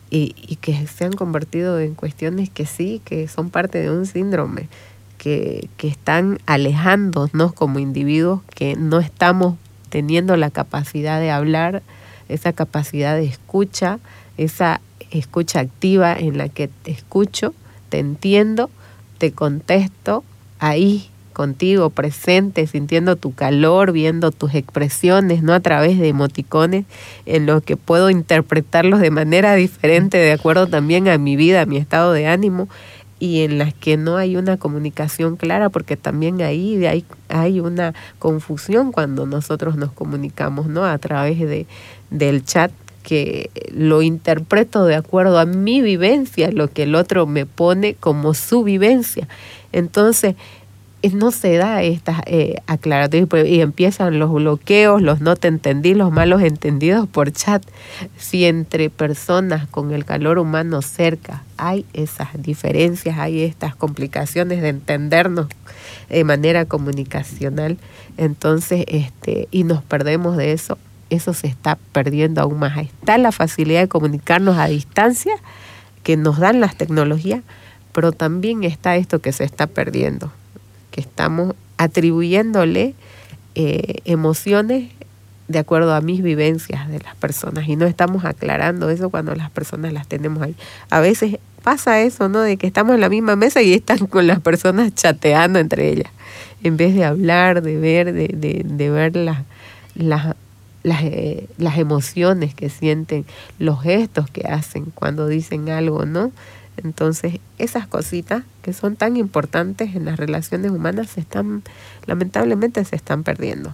y, 0.09 0.35
y, 0.47 0.57
que 0.57 0.87
se 0.87 1.05
han 1.05 1.13
convertido 1.13 1.79
en 1.79 1.95
cuestiones 1.95 2.49
que 2.49 2.65
sí, 2.65 3.01
que 3.03 3.27
son 3.27 3.49
parte 3.49 3.79
de 3.79 3.91
un 3.91 4.05
síndrome, 4.05 4.69
que, 5.17 5.67
que 5.77 5.87
están 5.87 6.39
alejándonos 6.45 7.53
como 7.53 7.79
individuos, 7.79 8.41
que 8.53 8.75
no 8.75 8.99
estamos 8.99 9.55
teniendo 9.89 10.37
la 10.37 10.51
capacidad 10.51 11.19
de 11.19 11.31
hablar, 11.31 11.81
esa 12.29 12.53
capacidad 12.53 13.15
de 13.15 13.25
escucha, 13.25 13.99
esa 14.37 14.81
escucha 15.11 15.59
activa 15.59 16.13
en 16.13 16.37
la 16.37 16.49
que 16.49 16.67
te 16.67 16.91
escucho, 16.91 17.53
te 17.89 17.99
entiendo, 17.99 18.69
te 19.17 19.31
contesto 19.31 20.23
ahí 20.59 21.09
contigo, 21.35 21.91
presente, 21.91 22.65
sintiendo 22.65 23.15
tu 23.17 23.33
calor, 23.33 23.91
viendo 23.91 24.31
tus 24.31 24.55
expresiones, 24.55 25.43
no 25.43 25.53
a 25.53 25.59
través 25.59 25.99
de 25.99 26.07
emoticones, 26.07 26.85
en 27.25 27.45
los 27.45 27.61
que 27.61 27.77
puedo 27.77 28.09
interpretarlos 28.09 29.01
de 29.01 29.11
manera 29.11 29.53
diferente, 29.53 30.17
de 30.17 30.31
acuerdo 30.31 30.65
también 30.65 31.07
a 31.09 31.17
mi 31.19 31.35
vida, 31.35 31.61
a 31.61 31.65
mi 31.65 31.77
estado 31.77 32.13
de 32.13 32.27
ánimo, 32.27 32.69
y 33.19 33.41
en 33.41 33.57
las 33.57 33.73
que 33.73 33.97
no 33.97 34.17
hay 34.17 34.35
una 34.37 34.57
comunicación 34.57 35.35
clara, 35.35 35.69
porque 35.69 35.97
también 35.97 36.41
ahí 36.41 36.85
hay, 36.85 37.05
hay 37.29 37.59
una 37.59 37.93
confusión 38.17 38.91
cuando 38.91 39.25
nosotros 39.25 39.75
nos 39.75 39.91
comunicamos, 39.91 40.67
¿no? 40.67 40.85
A 40.85 40.97
través 40.97 41.39
de, 41.39 41.65
del 42.09 42.43
chat 42.43 42.71
que 43.03 43.51
lo 43.71 44.01
interpreto 44.01 44.85
de 44.85 44.95
acuerdo 44.95 45.37
a 45.37 45.45
mi 45.45 45.81
vivencia, 45.81 46.51
lo 46.51 46.69
que 46.69 46.83
el 46.83 46.95
otro 46.95 47.27
me 47.27 47.45
pone 47.45 47.93
como 47.93 48.33
su 48.33 48.63
vivencia. 48.63 49.27
Entonces, 49.75 50.35
no 51.13 51.31
se 51.31 51.55
da 51.57 51.83
estas 51.83 52.21
eh, 52.25 52.61
pues, 53.29 53.47
y 53.47 53.61
empiezan 53.61 54.17
los 54.17 54.31
bloqueos, 54.31 55.01
los 55.01 55.21
no 55.21 55.35
te 55.35 55.47
entendí, 55.47 55.93
los 55.93 56.11
malos 56.11 56.41
entendidos 56.41 57.07
por 57.07 57.31
chat. 57.31 57.63
Si 58.17 58.45
entre 58.45 58.89
personas 58.89 59.67
con 59.67 59.91
el 59.91 60.05
calor 60.05 60.39
humano 60.39 60.81
cerca 60.81 61.43
hay 61.57 61.85
esas 61.93 62.29
diferencias, 62.41 63.19
hay 63.19 63.43
estas 63.43 63.75
complicaciones 63.75 64.61
de 64.61 64.69
entendernos 64.69 65.47
de 66.09 66.23
manera 66.23 66.65
comunicacional, 66.65 67.77
entonces, 68.17 68.85
este, 68.87 69.47
y 69.51 69.63
nos 69.63 69.83
perdemos 69.83 70.37
de 70.37 70.53
eso, 70.53 70.77
eso 71.09 71.33
se 71.33 71.47
está 71.47 71.77
perdiendo 71.91 72.41
aún 72.41 72.59
más. 72.59 72.77
Está 72.77 73.17
la 73.17 73.31
facilidad 73.31 73.81
de 73.81 73.87
comunicarnos 73.87 74.57
a 74.57 74.67
distancia 74.67 75.35
que 76.03 76.17
nos 76.17 76.39
dan 76.39 76.61
las 76.61 76.75
tecnologías, 76.77 77.41
pero 77.95 78.11
también 78.11 78.65
está 78.65 78.97
esto 78.97 79.19
que 79.19 79.31
se 79.31 79.45
está 79.45 79.67
perdiendo 79.67 80.29
que 80.91 80.99
estamos 80.99 81.55
atribuyéndole 81.77 82.93
eh, 83.55 83.95
emociones 84.03 84.91
de 85.47 85.59
acuerdo 85.59 85.93
a 85.93 86.01
mis 86.01 86.21
vivencias 86.21 86.89
de 86.89 86.99
las 86.99 87.15
personas 87.15 87.69
y 87.69 87.77
no 87.77 87.85
estamos 87.85 88.25
aclarando 88.25 88.89
eso 88.89 89.09
cuando 89.09 89.33
las 89.33 89.49
personas 89.49 89.93
las 89.93 90.07
tenemos 90.07 90.43
ahí. 90.43 90.55
A 90.89 90.99
veces 90.99 91.37
pasa 91.63 92.01
eso, 92.01 92.27
¿no? 92.27 92.41
De 92.41 92.57
que 92.57 92.67
estamos 92.67 92.95
en 92.95 93.01
la 93.01 93.09
misma 93.09 93.37
mesa 93.37 93.61
y 93.61 93.73
están 93.73 93.97
con 94.07 94.27
las 94.27 94.41
personas 94.41 94.93
chateando 94.93 95.59
entre 95.59 95.89
ellas, 95.89 96.11
en 96.63 96.75
vez 96.75 96.95
de 96.95 97.05
hablar, 97.05 97.61
de 97.61 97.77
ver, 97.77 98.11
de, 98.11 98.27
de, 98.27 98.63
de 98.65 98.89
ver 98.89 99.15
las, 99.15 99.39
las, 99.95 100.35
las, 100.83 101.01
eh, 101.03 101.47
las 101.57 101.77
emociones 101.77 102.55
que 102.55 102.69
sienten, 102.69 103.25
los 103.57 103.81
gestos 103.81 104.29
que 104.29 104.47
hacen 104.47 104.85
cuando 104.95 105.27
dicen 105.27 105.69
algo, 105.69 106.05
¿no? 106.05 106.33
Entonces, 106.83 107.39
esas 107.57 107.87
cositas 107.87 108.43
que 108.61 108.73
son 108.73 108.95
tan 108.95 109.17
importantes 109.17 109.95
en 109.95 110.05
las 110.05 110.17
relaciones 110.17 110.71
humanas 110.71 111.09
se 111.09 111.21
están, 111.21 111.63
lamentablemente 112.05 112.83
se 112.85 112.95
están 112.95 113.23
perdiendo. 113.23 113.73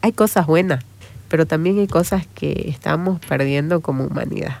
Hay 0.00 0.12
cosas 0.12 0.46
buenas, 0.46 0.84
pero 1.28 1.46
también 1.46 1.78
hay 1.78 1.86
cosas 1.86 2.26
que 2.34 2.66
estamos 2.68 3.20
perdiendo 3.20 3.80
como 3.80 4.04
humanidad. 4.04 4.58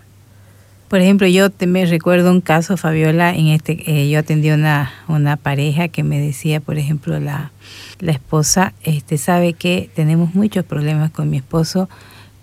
Por 0.88 1.00
ejemplo, 1.00 1.26
yo 1.26 1.48
me 1.66 1.86
recuerdo 1.86 2.30
un 2.30 2.42
caso, 2.42 2.76
Fabiola, 2.76 3.34
en 3.34 3.46
este, 3.46 3.82
eh, 3.86 4.10
yo 4.10 4.18
atendí 4.18 4.50
una, 4.50 4.92
una 5.08 5.38
pareja 5.38 5.88
que 5.88 6.02
me 6.02 6.20
decía, 6.20 6.60
por 6.60 6.76
ejemplo, 6.76 7.18
la, 7.18 7.50
la 7.98 8.12
esposa, 8.12 8.74
este, 8.82 9.16
sabe 9.16 9.54
que 9.54 9.88
tenemos 9.94 10.34
muchos 10.34 10.66
problemas 10.66 11.10
con 11.10 11.30
mi 11.30 11.38
esposo, 11.38 11.88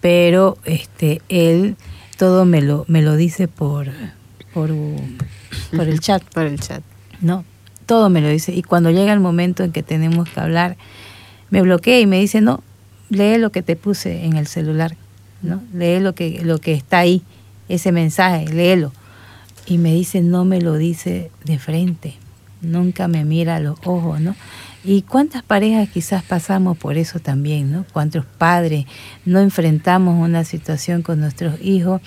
pero 0.02 0.58
este, 0.66 1.22
él 1.30 1.76
todo 2.18 2.46
me 2.46 2.62
lo, 2.62 2.86
me 2.88 3.04
lo 3.04 3.16
dice 3.18 3.48
por, 3.48 3.90
por, 4.54 4.72
por 5.76 5.88
el 5.88 6.00
chat. 6.00 6.24
Por 6.34 6.44
el 6.44 6.60
chat. 6.60 6.84
No, 7.22 7.44
todo 7.86 8.10
me 8.10 8.22
lo 8.22 8.30
dice. 8.30 8.54
Y 8.54 8.64
cuando 8.64 8.92
llega 8.92 9.14
el 9.14 9.20
momento 9.20 9.64
en 9.64 9.72
que 9.72 9.84
tenemos 9.84 10.30
que 10.30 10.40
hablar, 10.40 10.78
me 11.50 11.62
bloquea 11.62 12.00
y 12.00 12.06
me 12.06 12.20
dice, 12.20 12.42
no, 12.42 12.62
lee 13.10 13.38
lo 13.38 13.52
que 13.52 13.64
te 13.64 13.76
puse 13.76 14.26
en 14.26 14.38
el 14.38 14.48
celular, 14.48 14.96
¿no? 15.42 15.62
Lee 15.74 16.00
lo 16.00 16.14
que, 16.14 16.42
lo 16.44 16.60
que 16.60 16.74
está 16.74 17.00
ahí, 17.00 17.24
ese 17.68 17.92
mensaje, 17.92 18.46
léelo. 18.48 18.94
Y 19.66 19.78
me 19.78 19.94
dice, 19.94 20.22
no 20.22 20.46
me 20.46 20.62
lo 20.62 20.76
dice 20.76 21.32
de 21.44 21.60
frente, 21.60 22.16
nunca 22.62 23.08
me 23.08 23.26
mira 23.26 23.58
a 23.58 23.60
los 23.60 23.78
ojos, 23.84 24.20
¿no? 24.20 24.36
¿Y 24.84 25.02
cuántas 25.02 25.44
parejas 25.44 25.90
quizás 25.90 26.24
pasamos 26.24 26.78
por 26.78 26.98
eso 26.98 27.20
también, 27.20 27.72
¿no? 27.72 27.86
Cuántos 27.92 28.26
padres 28.26 28.86
no 29.26 29.40
enfrentamos 29.42 30.24
una 30.24 30.46
situación 30.46 31.02
con 31.02 31.20
nuestros 31.20 31.62
hijos, 31.62 32.02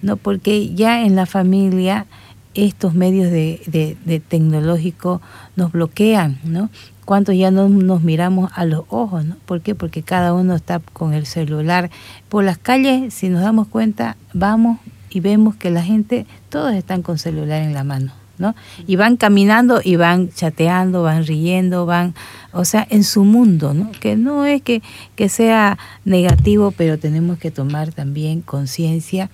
¿no? 0.00 0.16
Porque 0.16 0.74
ya 0.74 1.02
en 1.02 1.16
la 1.16 1.26
familia 1.26 2.06
estos 2.54 2.94
medios 2.94 3.30
de, 3.30 4.22
tecnológico 4.28 5.20
nos 5.56 5.72
bloquean, 5.72 6.38
¿no? 6.44 6.70
¿Cuántos 7.04 7.36
ya 7.36 7.50
no 7.50 7.68
nos 7.68 8.02
miramos 8.02 8.50
a 8.54 8.64
los 8.64 8.84
ojos, 8.88 9.26
¿no? 9.26 9.36
¿Por 9.44 9.60
qué? 9.60 9.74
Porque 9.74 10.02
cada 10.02 10.32
uno 10.32 10.54
está 10.54 10.78
con 10.78 11.12
el 11.12 11.26
celular. 11.26 11.90
Por 12.30 12.44
las 12.44 12.56
calles, 12.56 13.12
si 13.12 13.28
nos 13.28 13.42
damos 13.42 13.68
cuenta, 13.68 14.16
vamos 14.32 14.78
y 15.10 15.20
vemos 15.20 15.56
que 15.56 15.70
la 15.70 15.82
gente, 15.82 16.26
todos 16.48 16.72
están 16.72 17.02
con 17.02 17.18
celular 17.18 17.60
en 17.60 17.74
la 17.74 17.84
mano, 17.84 18.12
¿no? 18.38 18.54
Y 18.86 18.96
van 18.96 19.16
caminando 19.16 19.80
y 19.82 19.96
van 19.96 20.30
chateando, 20.30 21.02
van 21.02 21.26
riendo, 21.26 21.86
van, 21.86 22.14
o 22.52 22.64
sea, 22.64 22.86
en 22.90 23.04
su 23.04 23.24
mundo, 23.24 23.74
¿no? 23.74 23.92
Que 23.92 24.16
no 24.16 24.44
es 24.44 24.62
que, 24.62 24.82
que 25.16 25.28
sea 25.28 25.78
negativo, 26.04 26.70
pero 26.70 26.98
tenemos 26.98 27.38
que 27.38 27.50
tomar 27.50 27.92
también 27.92 28.40
conciencia, 28.40 29.30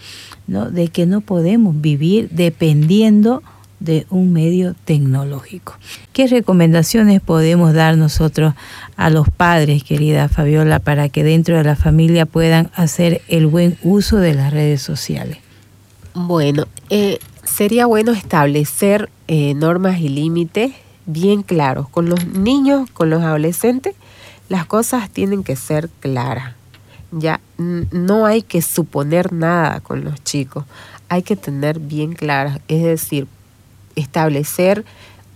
¿no? 0.46 0.70
De 0.70 0.88
que 0.88 1.06
no 1.06 1.20
podemos 1.20 1.80
vivir 1.80 2.28
dependiendo 2.30 3.42
de 3.80 4.06
un 4.10 4.32
medio 4.32 4.74
tecnológico. 4.84 5.74
¿Qué 6.12 6.26
recomendaciones 6.26 7.22
podemos 7.22 7.72
dar 7.72 7.96
nosotros 7.96 8.54
a 8.96 9.08
los 9.08 9.28
padres, 9.30 9.82
querida 9.82 10.28
Fabiola, 10.28 10.78
para 10.78 11.08
que 11.08 11.24
dentro 11.24 11.56
de 11.56 11.64
la 11.64 11.76
familia 11.76 12.26
puedan 12.26 12.70
hacer 12.74 13.22
el 13.28 13.46
buen 13.46 13.78
uso 13.82 14.18
de 14.18 14.34
las 14.34 14.52
redes 14.52 14.82
sociales? 14.82 15.38
Bueno, 16.14 16.66
eh, 16.90 17.18
sería 17.50 17.86
bueno 17.86 18.12
establecer 18.12 19.10
eh, 19.28 19.54
normas 19.54 20.00
y 20.00 20.08
límites 20.08 20.72
bien 21.06 21.42
claros. 21.42 21.88
Con 21.88 22.08
los 22.08 22.26
niños, 22.26 22.90
con 22.90 23.10
los 23.10 23.22
adolescentes, 23.22 23.94
las 24.48 24.66
cosas 24.66 25.10
tienen 25.10 25.44
que 25.44 25.56
ser 25.56 25.88
claras. 26.00 26.54
Ya 27.12 27.40
no 27.56 28.26
hay 28.26 28.42
que 28.42 28.62
suponer 28.62 29.32
nada 29.32 29.80
con 29.80 30.04
los 30.04 30.22
chicos. 30.22 30.64
Hay 31.08 31.22
que 31.22 31.34
tener 31.34 31.80
bien 31.80 32.12
claras, 32.12 32.60
es 32.68 32.84
decir, 32.84 33.26
establecer 33.96 34.84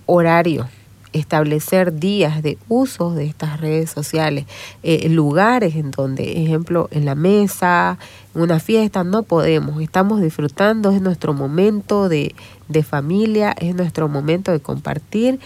horario, 0.07 0.69
establecer 1.15 1.95
días 1.95 2.43
de 2.43 2.59
uso 2.69 3.15
de 3.15 3.25
estas 3.25 3.61
redes 3.61 3.89
sociales, 3.91 4.45
eh, 4.83 5.09
lugares 5.09 5.77
en 5.77 5.91
donde, 5.91 6.43
ejemplo, 6.43 6.89
en 6.91 7.05
la 7.05 7.15
mesa, 7.15 7.99
en 8.35 8.43
una 8.43 8.61
fiesta, 8.61 9.05
no 9.05 9.23
podemos, 9.23 9.81
estamos 9.81 10.21
disfrutando, 10.21 10.91
es 10.91 11.01
nuestro 11.01 11.33
momento 11.33 12.09
de, 12.09 12.35
de 12.69 12.83
familia, 12.83 13.55
es 13.59 13.75
nuestro 13.75 14.09
momento 14.09 14.53
de 14.53 14.61
compartir. 14.61 15.39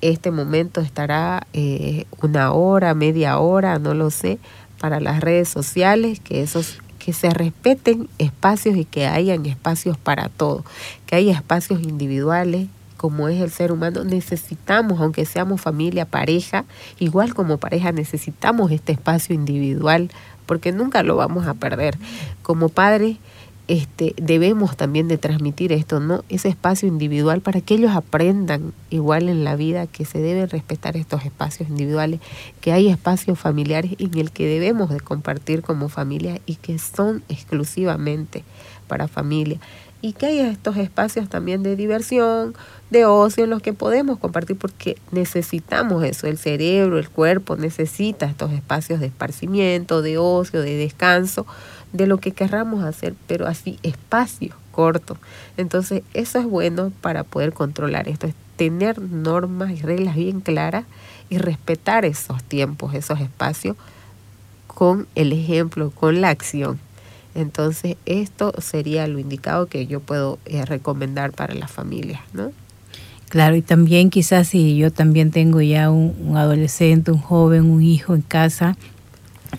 Este 0.00 0.30
momento 0.30 0.80
estará 0.80 1.46
eh, 1.52 2.06
una 2.22 2.52
hora, 2.52 2.94
media 2.94 3.38
hora, 3.38 3.78
no 3.78 3.92
lo 3.92 4.10
sé, 4.10 4.38
para 4.80 4.98
las 4.98 5.20
redes 5.20 5.48
sociales, 5.50 6.20
que 6.20 6.42
esos 6.42 6.78
que 6.98 7.12
se 7.14 7.30
respeten 7.30 8.08
espacios 8.18 8.76
y 8.76 8.84
que 8.84 9.06
hayan 9.06 9.46
espacios 9.46 9.96
para 9.96 10.28
todo, 10.28 10.64
que 11.06 11.16
haya 11.16 11.32
espacios 11.32 11.80
individuales, 11.80 12.68
como 13.00 13.28
es 13.28 13.40
el 13.40 13.50
ser 13.50 13.72
humano, 13.72 14.04
necesitamos, 14.04 15.00
aunque 15.00 15.24
seamos 15.24 15.62
familia, 15.62 16.04
pareja, 16.04 16.66
igual 16.98 17.32
como 17.32 17.56
pareja 17.56 17.92
necesitamos 17.92 18.70
este 18.72 18.92
espacio 18.92 19.34
individual, 19.34 20.10
porque 20.44 20.70
nunca 20.70 21.02
lo 21.02 21.16
vamos 21.16 21.46
a 21.46 21.54
perder. 21.54 21.96
Como 22.42 22.68
padres, 22.68 23.16
este, 23.68 24.12
debemos 24.20 24.76
también 24.76 25.08
de 25.08 25.16
transmitir 25.16 25.72
esto, 25.72 25.98
¿no? 25.98 26.24
Ese 26.28 26.50
espacio 26.50 26.88
individual 26.88 27.40
para 27.40 27.62
que 27.62 27.72
ellos 27.72 27.92
aprendan 27.96 28.74
igual 28.90 29.30
en 29.30 29.44
la 29.44 29.56
vida 29.56 29.86
que 29.86 30.04
se 30.04 30.18
deben 30.18 30.50
respetar 30.50 30.98
estos 30.98 31.24
espacios 31.24 31.70
individuales, 31.70 32.20
que 32.60 32.74
hay 32.74 32.88
espacios 32.88 33.38
familiares 33.38 33.92
en 33.98 34.18
el 34.18 34.30
que 34.30 34.44
debemos 34.44 34.90
de 34.90 35.00
compartir 35.00 35.62
como 35.62 35.88
familia 35.88 36.38
y 36.44 36.56
que 36.56 36.78
son 36.78 37.22
exclusivamente 37.30 38.44
para 38.88 39.08
familia 39.08 39.58
y 40.02 40.14
que 40.14 40.26
haya 40.26 40.50
estos 40.50 40.76
espacios 40.76 41.28
también 41.28 41.62
de 41.62 41.76
diversión, 41.76 42.54
de 42.90 43.04
ocio 43.04 43.44
en 43.44 43.50
los 43.50 43.62
que 43.62 43.72
podemos 43.72 44.18
compartir 44.18 44.56
porque 44.56 44.96
necesitamos 45.12 46.02
eso, 46.04 46.26
el 46.26 46.38
cerebro, 46.38 46.98
el 46.98 47.08
cuerpo 47.08 47.56
necesita 47.56 48.26
estos 48.26 48.52
espacios 48.52 49.00
de 49.00 49.06
esparcimiento, 49.06 50.02
de 50.02 50.18
ocio, 50.18 50.62
de 50.62 50.76
descanso, 50.76 51.46
de 51.92 52.06
lo 52.06 52.18
que 52.18 52.32
querramos 52.32 52.84
hacer, 52.84 53.14
pero 53.26 53.46
así 53.46 53.78
espacios 53.82 54.54
cortos. 54.72 55.18
Entonces, 55.56 56.02
eso 56.14 56.38
es 56.38 56.46
bueno 56.46 56.92
para 57.00 57.24
poder 57.24 57.52
controlar 57.52 58.08
esto, 58.08 58.26
es 58.26 58.34
tener 58.56 59.00
normas 59.00 59.70
y 59.70 59.76
reglas 59.76 60.16
bien 60.16 60.40
claras 60.40 60.84
y 61.28 61.38
respetar 61.38 62.04
esos 62.04 62.42
tiempos, 62.42 62.94
esos 62.94 63.20
espacios 63.20 63.76
con 64.66 65.06
el 65.14 65.32
ejemplo, 65.32 65.90
con 65.90 66.20
la 66.20 66.30
acción. 66.30 66.78
Entonces, 67.34 67.96
esto 68.06 68.52
sería 68.58 69.06
lo 69.06 69.18
indicado 69.18 69.66
que 69.66 69.86
yo 69.86 70.00
puedo 70.00 70.38
eh, 70.46 70.64
recomendar 70.64 71.32
para 71.32 71.54
las 71.54 71.70
familias, 71.70 72.20
¿no? 72.32 72.52
Claro, 73.28 73.54
y 73.54 73.62
también 73.62 74.10
quizás 74.10 74.48
si 74.48 74.76
yo 74.76 74.90
también 74.90 75.30
tengo 75.30 75.60
ya 75.60 75.90
un, 75.90 76.36
adolescente, 76.36 77.12
un 77.12 77.18
joven, 77.18 77.70
un 77.70 77.80
hijo 77.80 78.14
en 78.16 78.22
casa, 78.22 78.76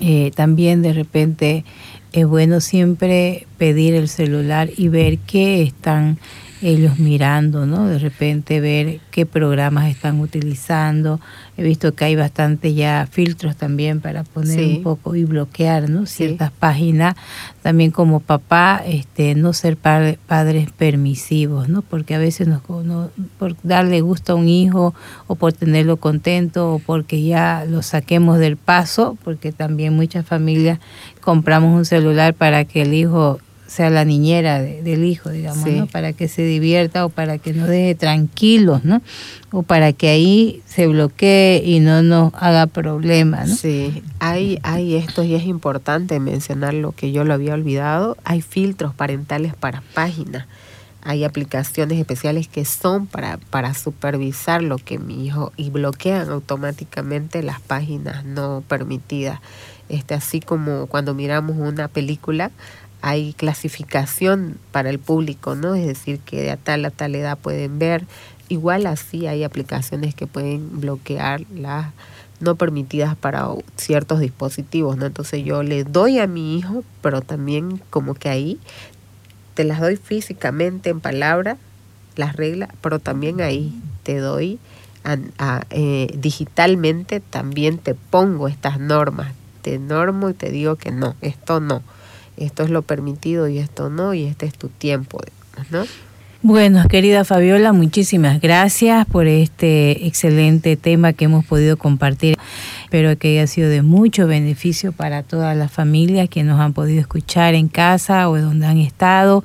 eh, 0.02 0.32
también 0.36 0.82
de 0.82 0.92
repente 0.92 1.64
es 2.12 2.28
bueno 2.28 2.60
siempre 2.60 3.48
pedir 3.58 3.94
el 3.94 4.10
celular 4.10 4.70
y 4.76 4.90
ver 4.90 5.20
qué 5.20 5.64
están 5.64 6.18
ellos 6.62 7.00
mirando, 7.00 7.66
¿no? 7.66 7.88
De 7.88 7.98
repente 7.98 8.60
ver 8.60 9.00
qué 9.10 9.26
programas 9.26 9.90
están 9.90 10.20
utilizando. 10.20 11.20
He 11.58 11.64
visto 11.64 11.94
que 11.94 12.06
hay 12.06 12.16
bastante 12.16 12.74
ya 12.74 13.08
filtros 13.10 13.56
también 13.56 14.00
para 14.00 14.24
poner 14.24 14.60
Sí. 14.60 14.76
un 14.78 14.84
poco 14.84 15.16
y 15.16 15.24
bloquear, 15.24 15.90
¿no? 15.90 16.06
Sí. 16.06 16.26
Ciertas 16.26 16.52
páginas. 16.52 17.16
También 17.64 17.92
como 17.92 18.20
papá, 18.20 18.82
este, 18.86 19.34
no 19.36 19.54
ser 19.54 19.76
padre- 19.78 20.20
padres 20.28 20.70
permisivos, 20.72 21.68
¿no? 21.68 21.82
Porque 21.82 22.16
a 22.16 22.20
veces 22.20 22.48
nos, 22.48 22.62
no- 22.86 23.10
por 23.40 23.56
darle 23.64 24.02
gusto 24.02 24.34
a 24.34 24.36
un 24.36 24.48
hijo 24.48 24.94
o 25.28 25.36
por 25.36 25.54
tenerlo 25.54 25.98
contento 25.98 26.74
o 26.74 26.80
porque 26.80 27.24
ya 27.24 27.66
lo 27.68 27.82
saquemos 27.82 28.38
del 28.40 28.58
paso, 28.58 29.18
porque 29.24 29.52
también 29.52 29.96
muchas 29.96 30.26
familias 30.26 30.80
compramos 31.22 31.76
un 31.76 31.86
celular 31.86 32.34
para 32.34 32.66
que 32.66 32.84
el 32.84 32.94
hijo 32.94 33.40
sea 33.72 33.90
la 33.90 34.04
niñera 34.04 34.60
de- 34.62 34.82
del 34.84 35.06
hijo, 35.06 35.30
digamos, 35.30 35.64
Sí. 35.64 35.72
¿no? 35.80 35.88
Para 35.88 36.12
que 36.12 36.28
se 36.28 36.44
divierta 36.44 37.06
o 37.06 37.10
para 37.10 37.38
que 37.38 37.54
nos 37.54 37.70
deje 37.70 37.96
tranquilos, 37.96 38.84
¿no? 38.84 39.02
O 39.52 39.64
para 39.64 39.94
que 39.94 40.10
ahí 40.10 40.62
se 40.66 40.88
bloquee 40.88 41.64
y 41.66 41.80
no 41.80 42.04
nos 42.04 42.34
haga 42.34 42.68
problemas, 42.68 43.48
¿no? 43.48 43.56
Sí, 43.56 44.04
hay, 44.20 44.60
hay 44.64 44.96
esto 44.96 45.24
y 45.24 45.36
es 45.36 45.46
importante 45.46 46.20
mencionar 46.20 46.74
lo 46.74 46.92
que 46.92 47.14
yo 47.14 47.24
lo 47.24 47.34
había 47.34 47.54
olvidado. 47.54 48.18
Hay 48.26 48.42
filtros 48.42 48.94
parentales 48.94 49.56
para 49.56 49.82
páginas. 49.94 50.48
Hay 51.04 51.24
aplicaciones 51.24 51.98
especiales 51.98 52.50
que 52.50 52.66
son 52.66 53.08
para, 53.08 53.38
para 53.38 53.74
supervisar 53.74 54.62
lo 54.62 54.78
que 54.80 55.00
mi 55.00 55.26
hijo 55.26 55.54
y 55.56 55.70
bloquean 55.70 56.30
automáticamente 56.30 57.42
las 57.42 57.62
páginas 57.62 58.26
no 58.26 58.64
permitidas. 58.68 59.40
Este, 59.90 60.14
así 60.14 60.40
como 60.40 60.86
cuando 60.88 61.14
miramos 61.14 61.58
una 61.58 61.88
película, 61.90 62.52
hay 63.02 63.34
clasificación 63.34 64.58
para 64.72 64.90
el 64.90 65.00
público, 65.00 65.56
¿no? 65.56 65.76
Es 65.76 65.86
decir, 65.86 66.20
que 66.20 66.42
de 66.42 66.52
a 66.52 66.58
tal 66.58 66.86
a 66.86 66.92
tal 66.92 67.16
edad 67.16 67.38
pueden 67.38 67.80
ver. 67.80 68.06
Igual 68.50 68.86
así 68.86 69.28
hay 69.28 69.44
aplicaciones 69.44 70.14
que 70.14 70.28
pueden 70.28 70.82
bloquear 70.82 71.42
las 71.56 71.88
no 72.42 72.56
permitidas 72.56 73.16
para 73.16 73.48
ciertos 73.78 74.20
dispositivos, 74.20 74.98
¿no? 74.98 75.06
Entonces 75.06 75.46
yo 75.46 75.64
le 75.64 75.84
doy 75.84 76.20
a 76.20 76.28
mi 76.28 76.58
hijo, 76.58 76.84
pero 77.02 77.22
también 77.22 77.82
como 77.90 78.16
que 78.16 78.30
ahí 78.30 78.60
te 79.54 79.64
las 79.64 79.80
doy 79.80 79.96
físicamente 79.96 80.90
en 80.90 81.00
palabra, 81.00 81.58
las 82.16 82.36
reglas, 82.36 82.70
pero 82.82 83.00
también 83.00 83.42
ahí 83.42 83.80
te 84.04 84.18
doy 84.18 84.60
eh, 85.70 86.12
digitalmente, 86.18 87.20
también 87.20 87.78
te 87.78 87.96
pongo 87.96 88.48
estas 88.48 88.80
normas, 88.80 89.34
te 89.62 89.80
normo 89.80 90.30
y 90.30 90.34
te 90.34 90.52
digo 90.52 90.76
que 90.76 90.92
no, 90.92 91.16
esto 91.22 91.60
no, 91.60 91.82
esto 92.38 92.64
es 92.64 92.70
lo 92.70 92.82
permitido 92.82 93.48
y 93.48 93.58
esto 93.58 93.90
no, 93.90 94.14
y 94.14 94.26
este 94.26 94.46
es 94.46 94.54
tu 94.54 94.70
tiempo, 94.70 95.20
¿no? 95.70 95.86
Bueno, 96.44 96.88
querida 96.88 97.24
Fabiola, 97.24 97.72
muchísimas 97.72 98.42
gracias 98.42 99.06
por 99.06 99.28
este 99.28 100.08
excelente 100.08 100.76
tema 100.76 101.14
que 101.14 101.26
hemos 101.26 101.46
podido 101.46 101.78
compartir. 101.78 102.36
Espero 102.84 103.16
que 103.16 103.38
haya 103.38 103.46
sido 103.46 103.70
de 103.70 103.84
mucho 103.84 104.26
beneficio 104.26 104.92
para 104.92 105.22
todas 105.22 105.56
las 105.56 105.72
familias 105.72 106.30
que 106.30 106.44
nos 106.44 106.60
han 106.60 106.74
podido 106.74 107.00
escuchar 107.00 107.54
en 107.54 107.68
casa 107.68 108.28
o 108.28 108.40
donde 108.40 108.66
han 108.66 108.80
estado. 108.80 109.44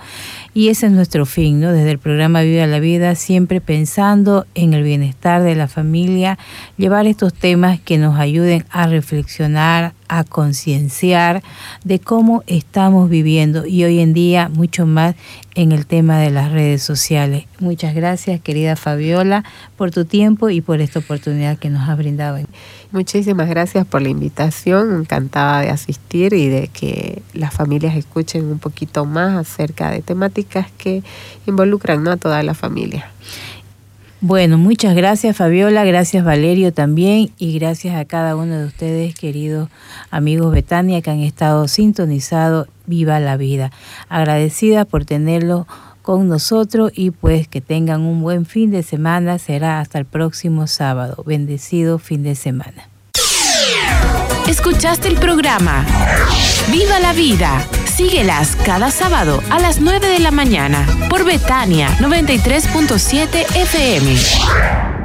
Y 0.56 0.70
ese 0.70 0.86
es 0.86 0.92
nuestro 0.92 1.26
fin, 1.26 1.60
¿no? 1.60 1.70
Desde 1.70 1.90
el 1.90 1.98
programa 1.98 2.40
Viva 2.40 2.66
la 2.66 2.80
Vida, 2.80 3.14
siempre 3.14 3.60
pensando 3.60 4.46
en 4.54 4.72
el 4.72 4.84
bienestar 4.84 5.42
de 5.42 5.54
la 5.54 5.68
familia, 5.68 6.38
llevar 6.78 7.06
estos 7.06 7.34
temas 7.34 7.78
que 7.78 7.98
nos 7.98 8.18
ayuden 8.18 8.64
a 8.70 8.86
reflexionar, 8.86 9.92
a 10.08 10.24
concienciar 10.24 11.42
de 11.84 11.98
cómo 11.98 12.42
estamos 12.46 13.10
viviendo 13.10 13.66
y 13.66 13.84
hoy 13.84 14.00
en 14.00 14.14
día 14.14 14.48
mucho 14.48 14.86
más 14.86 15.14
en 15.54 15.72
el 15.72 15.86
tema 15.86 16.18
de 16.18 16.30
las 16.30 16.52
redes 16.52 16.82
sociales. 16.82 17.44
Muchas 17.60 17.94
gracias, 17.94 18.40
querida 18.40 18.76
Fabiola, 18.76 19.44
por 19.76 19.90
tu 19.90 20.04
tiempo 20.04 20.50
y 20.50 20.60
por 20.60 20.80
esta 20.80 21.00
oportunidad 21.00 21.58
que 21.58 21.70
nos 21.70 21.88
ha 21.88 21.94
brindado. 21.94 22.38
Muchísimas 22.92 23.48
gracias 23.48 23.86
por 23.86 24.02
la 24.02 24.10
invitación, 24.10 25.00
encantada 25.00 25.60
de 25.62 25.70
asistir 25.70 26.34
y 26.34 26.48
de 26.48 26.68
que 26.68 27.22
las 27.32 27.52
familias 27.52 27.96
escuchen 27.96 28.44
un 28.44 28.58
poquito 28.58 29.04
más 29.06 29.34
acerca 29.34 29.90
de 29.90 30.02
temáticas 30.46 30.72
que 30.78 31.02
involucran 31.46 32.02
¿no? 32.02 32.12
a 32.12 32.16
toda 32.16 32.42
la 32.42 32.54
familia. 32.54 33.10
Bueno, 34.22 34.56
muchas 34.56 34.96
gracias 34.96 35.36
Fabiola, 35.36 35.84
gracias 35.84 36.24
Valerio 36.24 36.72
también 36.72 37.30
y 37.38 37.58
gracias 37.58 37.96
a 37.96 38.04
cada 38.06 38.34
uno 38.34 38.58
de 38.58 38.64
ustedes, 38.64 39.14
queridos 39.14 39.68
amigos 40.10 40.52
Betania, 40.52 41.02
que 41.02 41.10
han 41.10 41.20
estado 41.20 41.68
sintonizados. 41.68 42.68
Viva 42.86 43.18
la 43.18 43.36
vida. 43.36 43.72
Agradecida 44.08 44.84
por 44.84 45.04
tenerlo 45.04 45.66
con 46.02 46.28
nosotros 46.28 46.92
y 46.94 47.10
pues 47.10 47.48
que 47.48 47.60
tengan 47.60 48.02
un 48.02 48.22
buen 48.22 48.46
fin 48.46 48.70
de 48.70 48.84
semana. 48.84 49.40
Será 49.40 49.80
hasta 49.80 49.98
el 49.98 50.04
próximo 50.04 50.68
sábado. 50.68 51.24
Bendecido 51.26 51.98
fin 51.98 52.22
de 52.22 52.36
semana. 52.36 52.88
Escuchaste 54.46 55.08
el 55.08 55.16
programa 55.16 55.84
Viva 56.70 57.00
la 57.00 57.12
vida. 57.12 57.66
Síguelas 57.96 58.56
cada 58.56 58.90
sábado 58.90 59.42
a 59.48 59.58
las 59.58 59.80
9 59.80 60.08
de 60.08 60.18
la 60.18 60.30
mañana 60.30 60.86
por 61.08 61.24
Betania 61.24 61.88
93.7 61.98 63.56
FM. 63.56 64.95